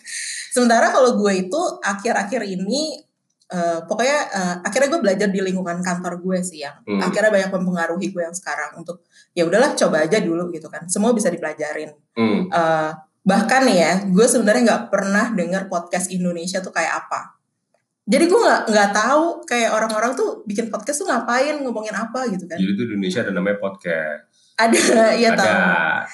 [0.54, 3.04] Sementara kalau gue itu akhir-akhir ini
[3.48, 7.00] eh, pokoknya eh, akhirnya gue belajar di lingkungan kantor gue sih yang Hmm.
[7.00, 10.84] akhirnya banyak mempengaruhi gue yang sekarang untuk ya udahlah coba aja dulu gitu kan.
[10.88, 11.92] Semua bisa dipelajarin.
[12.12, 12.48] Hmm.
[12.48, 12.90] Eh,
[13.22, 17.37] bahkan ya, gue sebenarnya nggak pernah denger podcast Indonesia tuh kayak apa.
[18.08, 22.48] Jadi gue nggak nggak tahu kayak orang-orang tuh bikin podcast tuh ngapain ngomongin apa gitu
[22.48, 22.56] kan.
[22.56, 24.24] Jadi tuh di Indonesia ada namanya podcast.
[24.58, 24.80] Ada
[25.22, 25.52] ya ada tahu.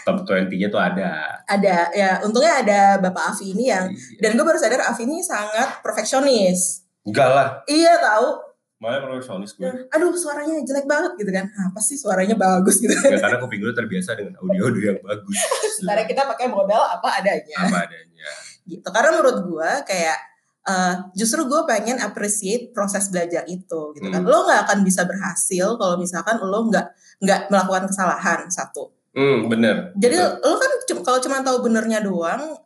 [0.05, 1.39] top 20-nya tuh ada.
[1.47, 4.21] Ada ya untungnya ada Bapak Afi ini yang Iya.
[4.21, 6.83] dan gue baru sadar Afi ini sangat perfeksionis.
[7.07, 7.49] Enggak lah.
[7.71, 8.53] Iya tahu.
[8.83, 9.71] Malah profesionalis gue.
[9.95, 11.47] Aduh suaranya jelek banget gitu kan.
[11.47, 12.91] Apa sih suaranya bagus gitu.
[12.91, 15.39] Ya, karena kuping gue terbiasa dengan audio-audio yang bagus.
[15.79, 17.57] Sementara kita pakai modal apa adanya.
[17.65, 18.29] Apa adanya.
[18.65, 20.17] gitu karena menurut gue kayak
[20.65, 24.27] eh, justru gue pengen appreciate proses belajar itu gitu kan Hmm.
[24.27, 26.87] lo nggak akan bisa berhasil kalau misalkan lo nggak
[27.21, 29.95] nggak melakukan kesalahan satu Hmm, bener.
[29.95, 30.43] jadi Betul.
[30.43, 32.57] lo kan kalau cuma tahu benernya doang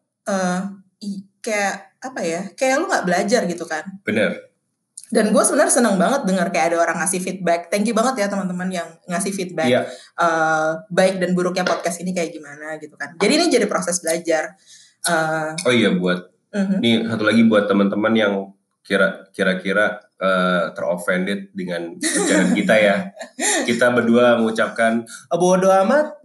[0.99, 4.47] i- kayak apa ya kayak lo nggak belajar gitu kan Bener.
[5.09, 8.27] dan gue sebenarnya seneng banget dengar kayak ada orang ngasih feedback thank you banget ya
[8.29, 9.83] teman-teman yang ngasih feedback Iya.
[10.15, 14.55] eh, baik dan buruknya podcast ini kayak gimana gitu kan jadi ini jadi proses belajar
[15.01, 16.77] Eh, Oh iya buat mhm.
[16.81, 18.35] nih satu lagi buat teman-teman yang
[18.83, 22.97] kira kira-kira eh, teroffended dengan ucapan kita ya.
[23.69, 25.05] Kita berdua mengucapkan
[25.37, 26.17] bodo amat.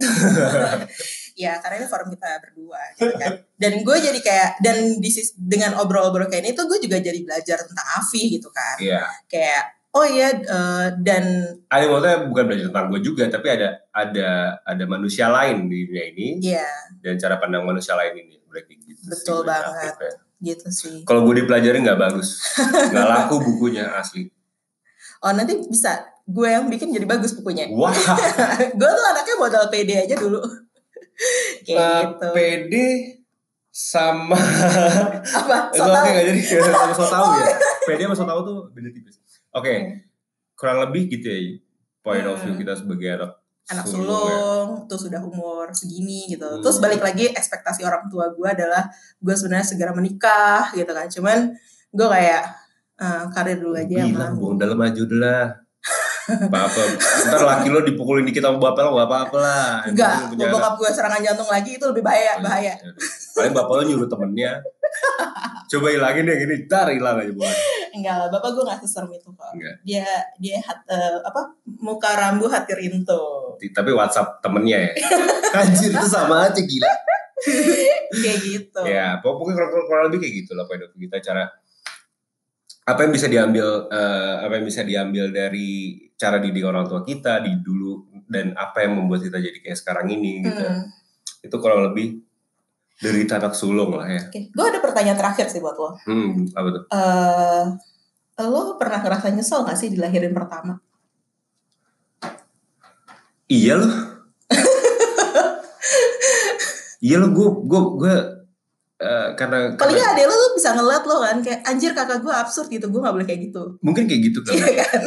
[1.34, 5.74] ya karena ini forum kita berdua gitu kan dan gue jadi kayak dan di dengan
[5.82, 9.02] obrol-obrol kayak ini tuh gue juga jadi belajar tentang Afi gitu kan Iya.
[9.26, 9.64] kayak
[9.94, 11.24] oh iya eh, dan
[11.70, 14.28] Ada maksudnya bukan belajar tentang gue juga, tapi ada ada
[14.62, 16.66] ada manusia lain di dunia ini ya
[16.98, 18.36] dan cara pandang manusia lain ini.
[18.44, 19.94] Berarti gitu sih Betul gue banget.
[19.98, 20.12] ya.
[20.44, 22.38] gitu sih Kalau gue dipelajarin nggak bagus,
[22.92, 24.28] nggak laku bukunya asli.
[25.18, 27.92] oh nanti bisa gue yang bikin jadi bagus bukunya Wah,
[28.78, 30.36] gue tuh anaknya modal PD aja dulu
[31.64, 32.74] kayak eh, gitu PD
[33.68, 34.36] sama
[35.18, 37.46] apa so tau nggak jadi sama so tahu ya.
[37.84, 39.16] PD sama so tahu tuh beda tipis.
[39.54, 39.94] Oke, Hmm.
[40.54, 41.38] kurang lebih gitu ya
[42.00, 42.60] point of view Hmm.
[42.60, 43.32] kita sebagai anak
[43.64, 44.36] anak sulung ya.
[44.36, 46.60] sulung tuh sudah umur segini gitu Hmm.
[46.60, 48.84] terus balik lagi ekspektasi orang tua gue adalah
[49.16, 51.38] gue sebenarnya segera menikah gitu kan cuman
[51.88, 52.44] gue kayak
[52.94, 55.50] eh, karir dulu aja Bilang buang dalam maju dulu lah.
[56.24, 56.80] Apa-apa.
[57.26, 59.68] Ntar laki lo dipukulin dikit sama bapak lo gak apa-apa lah.
[59.84, 62.44] enggak punya bokap gue serangan jantung lagi itu lebih bahaya anak.
[62.44, 63.08] bahaya Ya udah.
[63.34, 64.52] Paling bapak lo nyuruh temennya.
[65.66, 67.56] Coba hilangin deh gini, ntar hilang aja bukan.
[67.94, 69.74] Enggak lah bapak gue nggak seserem itu kok Enggak.
[69.86, 70.06] dia
[70.42, 74.92] dia hat, eh, apa muka rambu hati rinto Tapi WhatsApp temennya ya.
[75.62, 76.90] Anjir itu sama aja gila.
[78.14, 81.44] kayak gitu Ya, pokoknya kurang, kurang, lebih kayak gitu lah view kita cara
[82.84, 87.40] apa yang bisa diambil eh, apa yang bisa diambil dari cara didik orang tua kita
[87.40, 90.62] di dulu dan apa yang membuat kita jadi kayak sekarang ini gitu.
[90.62, 90.84] Hmm.
[91.44, 92.20] Itu kurang lebih
[92.98, 94.22] dari anak sulung lah ya.
[94.30, 95.98] Oke, gue ada pertanyaan terakhir sih buat lo.
[96.06, 96.82] Hmm, apa tuh?
[98.34, 100.78] eh lo pernah ngerasa nyesel gak sih dilahirin pertama?
[103.46, 103.94] Iya loh.
[107.06, 108.14] iya loh, gue gue gue
[108.98, 112.18] eh, karena, Paling karena nggak adek lo tuh bisa ngeliat lo kan kayak anjir kakak
[112.24, 113.78] gue absurd gitu, gue gak boleh kayak gitu.
[113.84, 114.54] mungkin kayak gitu kan.
[114.54, 115.02] Iya kan?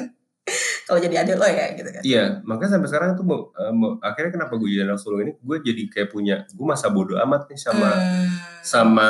[0.87, 2.01] Kalau jadi adek lo ya gitu kan.
[2.01, 3.51] Iya, makanya sampai sekarang tuh mau-
[3.99, 7.45] akhirnya kenapa gue jadi anak sulung ini, gue jadi kayak punya, gue masa bodoh amat
[7.45, 8.27] nih sama Hmm.
[8.61, 9.09] sama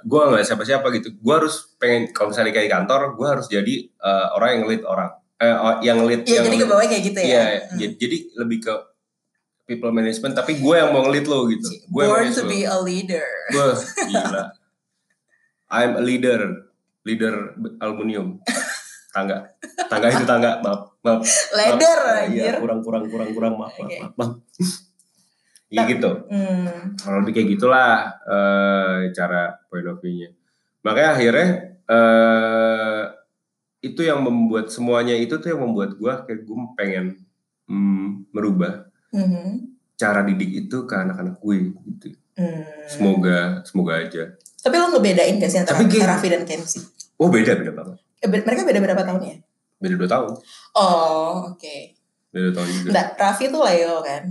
[0.00, 1.12] gue nggak siapa-siapa gitu.
[1.14, 4.82] Gue harus pengen kalau misalnya kayak di kantor, gue harus jadi eh, orang yang lead
[4.82, 7.28] orang, eh, yang lead Iya yang jadi lead- ke bawah kayak gitu ya.
[7.28, 7.76] Iya, Hmm.
[7.76, 8.74] jadi, jadi lebih ke
[9.66, 13.28] people management tapi gue yang mau ngelit lo gitu gue Born to be a leader.
[13.52, 13.76] Wah,
[14.08, 14.44] gila
[15.68, 16.64] I'm a leader
[17.04, 18.40] leader aluminium
[19.18, 19.38] tangga
[19.86, 21.20] tangga itu tangga maaf maaf
[21.52, 21.98] anjir.
[22.30, 23.96] iya kurang kurang kurang kurang maaf maaf Oke.
[23.98, 24.32] maaf, maaf.
[25.68, 26.96] Iya gitu Hmm.
[26.96, 27.92] kalau lebih kayak gitulah
[28.24, 30.32] eh, cara point of view-nya
[30.80, 31.48] makanya akhirnya
[31.84, 33.02] eh
[33.80, 37.06] itu yang membuat semuanya itu tuh yang membuat gua kayak gue pengen
[37.66, 39.76] mm, merubah Mhm.
[39.94, 41.56] cara didik itu ke anak-anak gue
[41.86, 42.64] gitu Hmm.
[42.86, 44.24] semoga semoga aja
[44.58, 46.80] Tapi lo ngebedain gak sih antara Tapi Raffi dan Kenzie?
[47.14, 49.36] oh beda beda banget mereka beda berapa tahun ya?
[49.78, 50.30] beda dua tahun
[50.72, 51.76] Oh, oke.
[52.28, 54.22] beda dua tahun juga Nggak, Raffi tuh Leo kan.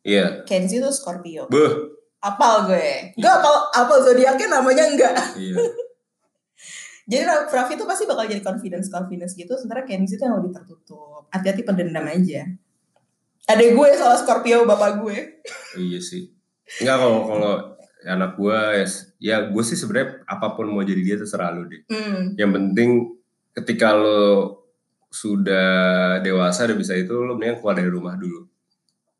[0.00, 1.46] iya Kenzie tuh Scorpio.
[1.46, 3.18] beh Apal gue.
[3.18, 5.14] Enggak apal, apal zodiaknya namanya enggak.
[5.34, 5.58] iya
[7.02, 9.50] Jadi Ra- Raffi tuh pasti bakal jadi confidence confidence gitu.
[9.52, 11.26] Sementara Kenzie tuh yang lebih tertutup.
[11.28, 12.46] Hati-hati pendendam aja.
[13.44, 15.42] Adek gue soal Scorpio bapak gue.
[15.74, 16.30] iya sih
[16.78, 17.52] Enggak kalau kalau
[18.04, 18.86] anak gue ya,
[19.18, 22.34] ya gue sih sebenarnya apa pun mau jadi dia terserah lu deh Hmm.
[22.34, 23.18] yang penting
[23.52, 24.58] ketika lo
[25.12, 25.70] sudah
[26.20, 28.48] dewasa udah bisa itu lo mendingan keluar dari rumah dulu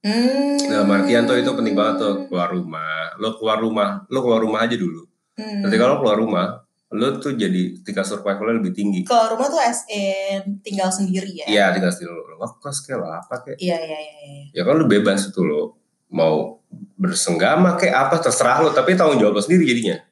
[0.03, 0.59] Hmm.
[0.59, 4.67] dalam artian tuh itu penting banget tuh keluar rumah lo keluar rumah lo keluar rumah
[4.67, 5.07] aja dulu
[5.39, 5.63] Hmm.
[5.63, 6.47] ketika lo keluar rumah
[6.91, 11.47] lo tuh jadi tingkat survivalnya lebih tinggi Keluar rumah tuh as in tinggal sendiri ya?
[11.47, 14.13] iya tinggal sendiri lo lo kayak lo apa kayak Iya, iya, iya.
[14.27, 14.43] iya.
[14.51, 15.79] ya kan lo bebas itu lo
[16.11, 16.59] mau
[16.99, 20.03] bersenggama kayak apa terserah lo tapi tanggung jawab lo sendiri jadinya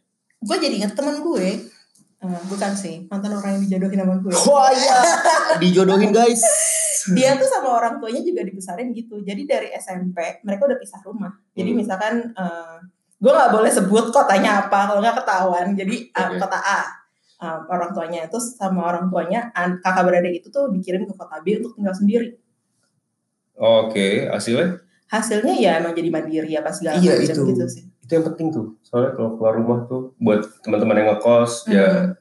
[0.40, 1.66] Gue jadi inget temen gue.
[2.20, 4.28] Eh, bukan sih, mantan orang yang dijodohin sama gue.
[4.44, 4.98] wah iya.
[5.62, 6.44] Dijodohin guys.
[7.10, 9.20] Dia tuh sama orang tuanya juga dibesarin gitu.
[9.20, 11.32] Jadi dari SMP mereka udah pisah rumah.
[11.50, 11.78] Jadi Hmm.
[11.78, 12.76] misalkan eh,
[13.16, 15.72] gue nggak boleh sebut kotanya apa kalau nggak ketahuan.
[15.72, 16.36] Jadi eh, Oke.
[16.36, 16.80] kota A
[17.40, 18.20] eh, orang tuanya.
[18.22, 21.96] Itu sama orang tuanya an- kakak beradik itu tuh dikirim ke kota B untuk tinggal
[21.96, 22.36] sendiri.
[23.56, 24.76] Oke hasilnya?
[25.06, 27.44] Hasilnya ya emang jadi mandiri apa segala Iya, macam itu.
[27.50, 28.74] gitu sih itu yang penting tuh.
[28.82, 32.18] Soalnya kalau keluar rumah tuh buat teman-teman yang ngekos ya Hmm.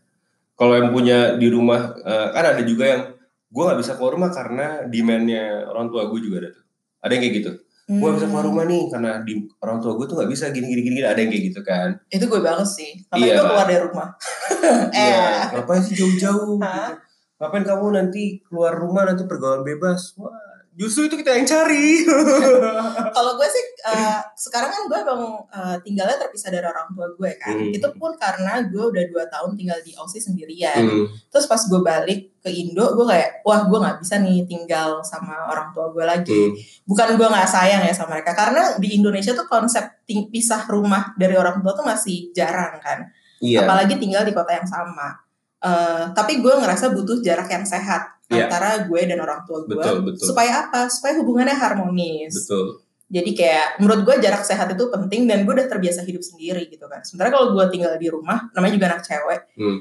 [0.54, 3.02] kalau yang punya di rumah eh, kan ada juga yang
[3.50, 6.66] gue nggak bisa keluar rumah karena demandnya orang tua gue juga ada tuh.
[7.00, 7.52] Ada yang kayak gitu.
[7.90, 8.52] Gue nggak bisa keluar Hmm.
[8.54, 11.32] rumah nih karena di orang tua gue tuh nggak bisa gini gini gini ada yang
[11.34, 11.90] kayak gitu kan.
[12.08, 12.92] Itu gue banget sih.
[13.10, 13.34] Makanya Iya.
[13.34, 14.08] gue keluar dari rumah?
[14.94, 15.42] Iya, eh.
[15.58, 16.94] Ngapain sih jauh-jauh gitu.
[17.40, 20.12] ngapain kamu nanti keluar rumah nanti pergaulan bebas?
[20.14, 20.30] Wah
[20.78, 22.06] justru itu kita yang cari.
[23.16, 27.32] Kalau gue sih eh, sekarang kan gue emang eh, tinggalnya terpisah dari orang tua gue
[27.40, 27.56] kan.
[27.56, 27.74] Hmm.
[27.74, 30.84] itu pun karena gue udah dua tahun tinggal di Aussie sendirian.
[30.86, 35.02] Hmm, terus pas gue balik ke Indo gue kayak wah gue nggak bisa nih tinggal
[35.02, 36.42] sama orang tua gue lagi.
[36.52, 36.56] Hmm.
[36.86, 41.16] bukan gue nggak sayang ya sama mereka karena di Indonesia tuh konsep ting- pisah rumah
[41.16, 43.08] dari orang tua tuh masih jarang kan.
[43.40, 43.64] Iya.
[43.64, 45.16] Apalagi tinggal di kota yang sama.
[45.60, 48.46] Eh, tapi gue ngerasa butuh jarak yang sehat Iya.
[48.46, 53.32] antara gue dan orang tua gue betul betul supaya apa supaya hubungannya harmonis betul jadi
[53.34, 57.02] kayak menurut gue jarak sehat itu penting dan gue udah terbiasa hidup sendiri gitu kan.
[57.02, 59.80] Sementara kalau gue tinggal di rumah, namanya juga anak cewek, hmm.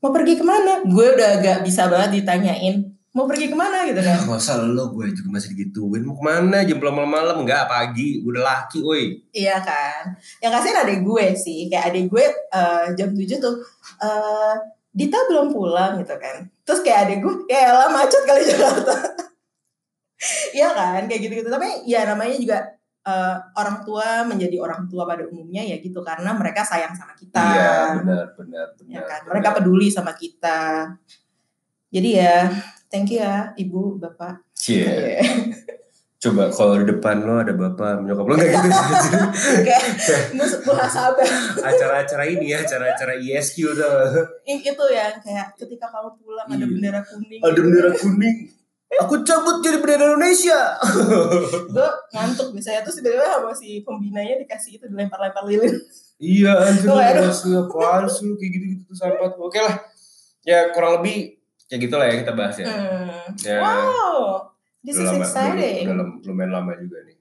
[0.00, 0.80] mau pergi ke mana?
[0.88, 4.22] Gue udah gak bisa banget ditanyain mau pergi ke mana gitu kan.
[4.22, 6.06] Gak usah lo, gue juga masih digituin.
[6.06, 7.42] Mau ke mana jam malam-malam?
[7.42, 8.22] Enggak, pagi.
[8.22, 9.18] Udah laki, woi.
[9.34, 10.14] Iya kan.
[10.38, 13.54] Yang kasihan adek gue sih, kayak adek gue eh, jam 7 tuh,
[13.98, 14.54] eh
[14.90, 16.50] Dita belum pulang gitu kan.
[16.66, 18.96] Terus kayak adek gue, ya lah macet kali Jakarta.
[20.52, 21.48] Iya kan, kayak gitu-gitu.
[21.48, 22.60] Tapi ya namanya juga
[23.08, 26.04] eh, orang tua menjadi orang tua pada umumnya ya gitu.
[26.04, 27.40] Karena mereka sayang sama kita.
[27.40, 28.92] Iya, benar, benar, benar.
[28.92, 29.30] ya kan benar.
[29.32, 30.92] mereka peduli sama kita
[31.90, 32.36] jadi ya
[32.86, 34.86] thank you ya ibu bapak Cie.
[34.86, 35.20] Iya.
[36.20, 39.12] Coba kalau di depan lo ada bapak nyokap lo nggak gitu sih?
[39.64, 39.84] kayak
[40.36, 41.24] muhasabah
[41.58, 44.20] Acara-acara ini ya, acara-acara ISQ tuh.
[44.44, 46.68] I- itu ya kayak ketika kamu pulang ada Iya.
[46.68, 48.36] bendera kuning Ada bendera kuning.
[49.00, 50.60] Aku cabut jadi bendera Indonesia.
[51.72, 55.72] gue ngantuk biasanya terus tiba-tiba sama si pembinanya dikasih itu dilempar-lempar lilin
[56.20, 56.84] iya, anjir.
[56.84, 59.32] Apaan sih lu kayak gitu-gitu tuh sampah.
[59.40, 59.72] Oke lah.
[60.44, 62.68] Ya kurang lebih kayak gitu lah ya kita bahas ya.
[62.68, 63.40] hmm.
[63.40, 63.56] Ya.
[63.56, 67.16] wow this is Udah lama, exciting Udah, udah lumayan lama juga nih.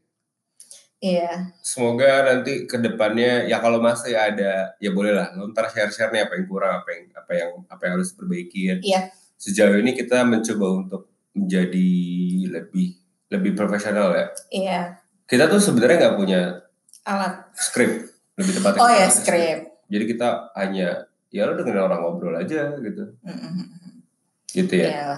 [0.99, 6.09] iya Semoga nanti ke depannya ya kalau masih ada ya boleh lah lo ntar share-share
[6.09, 8.77] nih apa yang kurang apa yang apa yang apa yang harus diperbaikin.
[8.81, 9.01] Iya.
[9.35, 11.01] Sejauh ini kita mencoba untuk
[11.31, 11.89] menjadi
[12.51, 12.87] lebih
[13.29, 14.25] lebih profesional ya.
[14.49, 14.79] iya
[15.23, 16.41] Kita tuh sebenarnya nggak punya
[17.05, 18.79] alat skrip lebih tepatnya.
[18.81, 20.89] oh ya script Jadi kita hanya
[21.29, 23.15] ya lo dengerin orang ngobrol aja gitu.
[23.23, 24.03] Mm-mm.
[24.49, 24.89] Gitu ya.
[24.89, 25.09] Iya.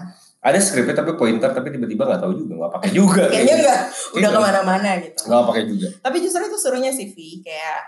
[0.42, 3.30] Ada skripnya tapi pointer tapi tiba-tiba nggak tahu juga nggak pakai juga.
[3.30, 3.80] kayaknya enggak
[4.12, 4.34] udah Gitu.
[4.34, 5.88] ke mana-mana gitu Nggak pakai juga.
[6.02, 7.80] tapi justru itu serunya sih Vi kayak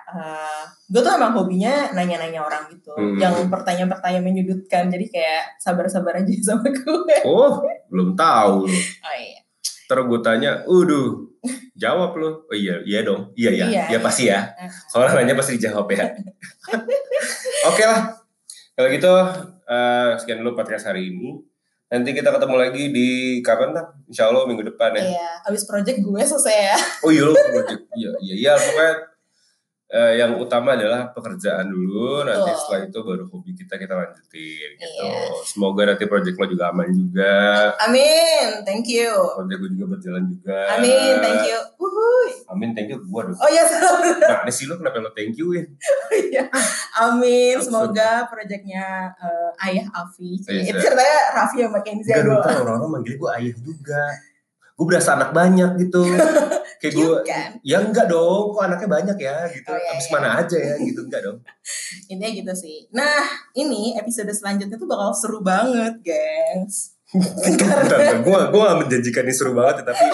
[0.87, 3.17] gue tuh emang hobinya nanya-nanya orang gitu Hmm.
[3.17, 7.57] yang pertanyaan-pertanyaan menyudutkan jadi kayak sabar-sabar aja sama gue Oh
[7.89, 9.41] belum tahu oh iya
[9.83, 11.27] Ntar gue tanya, uduh
[11.75, 12.47] Jawab lo.
[12.47, 13.35] Oh iya, iya dong.
[13.35, 13.65] Iya ya.
[13.67, 13.99] Iya, Iya iya.
[13.99, 14.47] pasti ya.
[14.87, 16.07] Kalau nanya pasti dijawab ya.
[17.69, 18.15] Oke lah.
[18.73, 19.11] Kalau gitu
[19.65, 21.35] eh, sekian dulu podcast hari ini.
[21.93, 23.93] Nanti kita ketemu lagi di kapan tak?
[24.09, 25.13] Insya Allah minggu depan ya.
[25.13, 26.77] Iya, abis project gue selesai ya.
[27.05, 27.85] Oh iya project.
[27.93, 29.12] Iya iya iya pokoknya
[29.93, 32.25] eh, yang utama adalah pekerjaan dulu.
[32.25, 32.57] Nanti Betul.
[32.57, 35.03] setelah itu baru hobi kita kita lanjutin gitu.
[35.05, 35.21] Iya.
[35.45, 37.33] Semoga nanti project lo juga aman juga.
[37.85, 39.13] Amin, thank you.
[39.13, 40.57] Project gue juga berjalan juga.
[40.73, 41.59] Amin, thank you.
[41.77, 42.29] Wuhui.
[42.49, 43.37] Amin, thank you gua dong.
[43.37, 44.01] Oh ya, salah.
[44.23, 45.63] Nah, ini sih lo kenapa lo thank you ya?
[46.09, 46.43] Iya.
[46.97, 50.41] Amin, semoga proyeknya eh, Ayah Afi.
[50.49, 54.03] Iya, Itu ceritanya Raffi sama Kenzi ntar orang-orang manggil gue ayah juga.
[54.73, 56.01] Gue berasa anak banyak gitu.
[56.83, 57.51] Kayak gue, kan?
[57.63, 59.71] ya enggak dong, kok anaknya banyak ya gitu.
[59.71, 60.13] Oh, iya, Abis iya.
[60.19, 61.39] mana aja ya gitu, enggak dong.
[62.11, 62.77] Intinya gitu sih.
[62.91, 63.23] Nah,
[63.55, 66.99] ini episode selanjutnya tuh bakal seru banget, gengs.
[68.27, 70.05] Gue gue menjanjikan ini seru banget, ya, tapi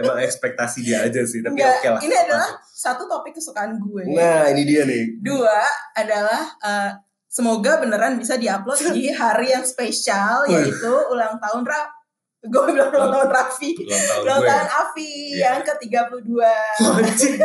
[0.00, 1.44] emang ekspektasi dia aja sih.
[1.44, 2.00] Tapi oke lah.
[2.00, 4.08] ini adalah satu topik kesukaan gue.
[4.08, 5.20] Nah, ini dia nih.
[5.20, 5.60] Dua
[5.92, 6.90] adalah eh,
[7.34, 11.82] semoga beneran bisa diupload di hari yang spesial yaitu ulang tahun Ra
[12.44, 14.04] gue bilang ulang tahun Raffi Ulang
[14.44, 15.56] tahun Afi Iya.
[15.56, 16.30] yang ke-32
[17.00, 17.36] Anjing.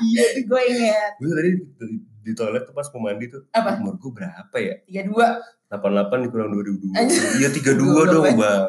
[0.00, 0.42] Iya nih.
[0.44, 1.86] gue inget Gue tadi di,
[2.20, 3.42] di toilet tuh pas mau mandi tuh.
[3.50, 3.78] Apa?
[3.78, 4.74] Umur gue berapa ya?
[5.06, 6.98] 32 88 dikurang 2002.
[6.98, 7.22] Anjir.
[7.38, 8.62] Iya 32 Goblok dong bang.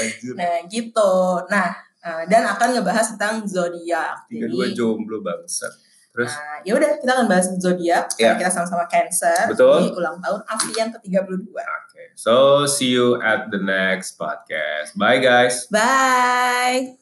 [0.00, 0.32] Anjir.
[0.34, 1.12] nah gitu
[1.46, 1.68] nah
[2.00, 5.72] eh, dan akan ngebahas tentang zodiak 32 jomblo bangsat.
[6.16, 9.84] Terus Nah, ya udah kita akan bahas zodiak karena kita sama-sama Cancer Betul.
[9.84, 11.44] di ulang tahun Afi yang ke-32.
[11.52, 14.96] Okay, so see you at the next podcast.
[14.96, 15.68] Bye, guys.
[15.68, 16.96] Bye.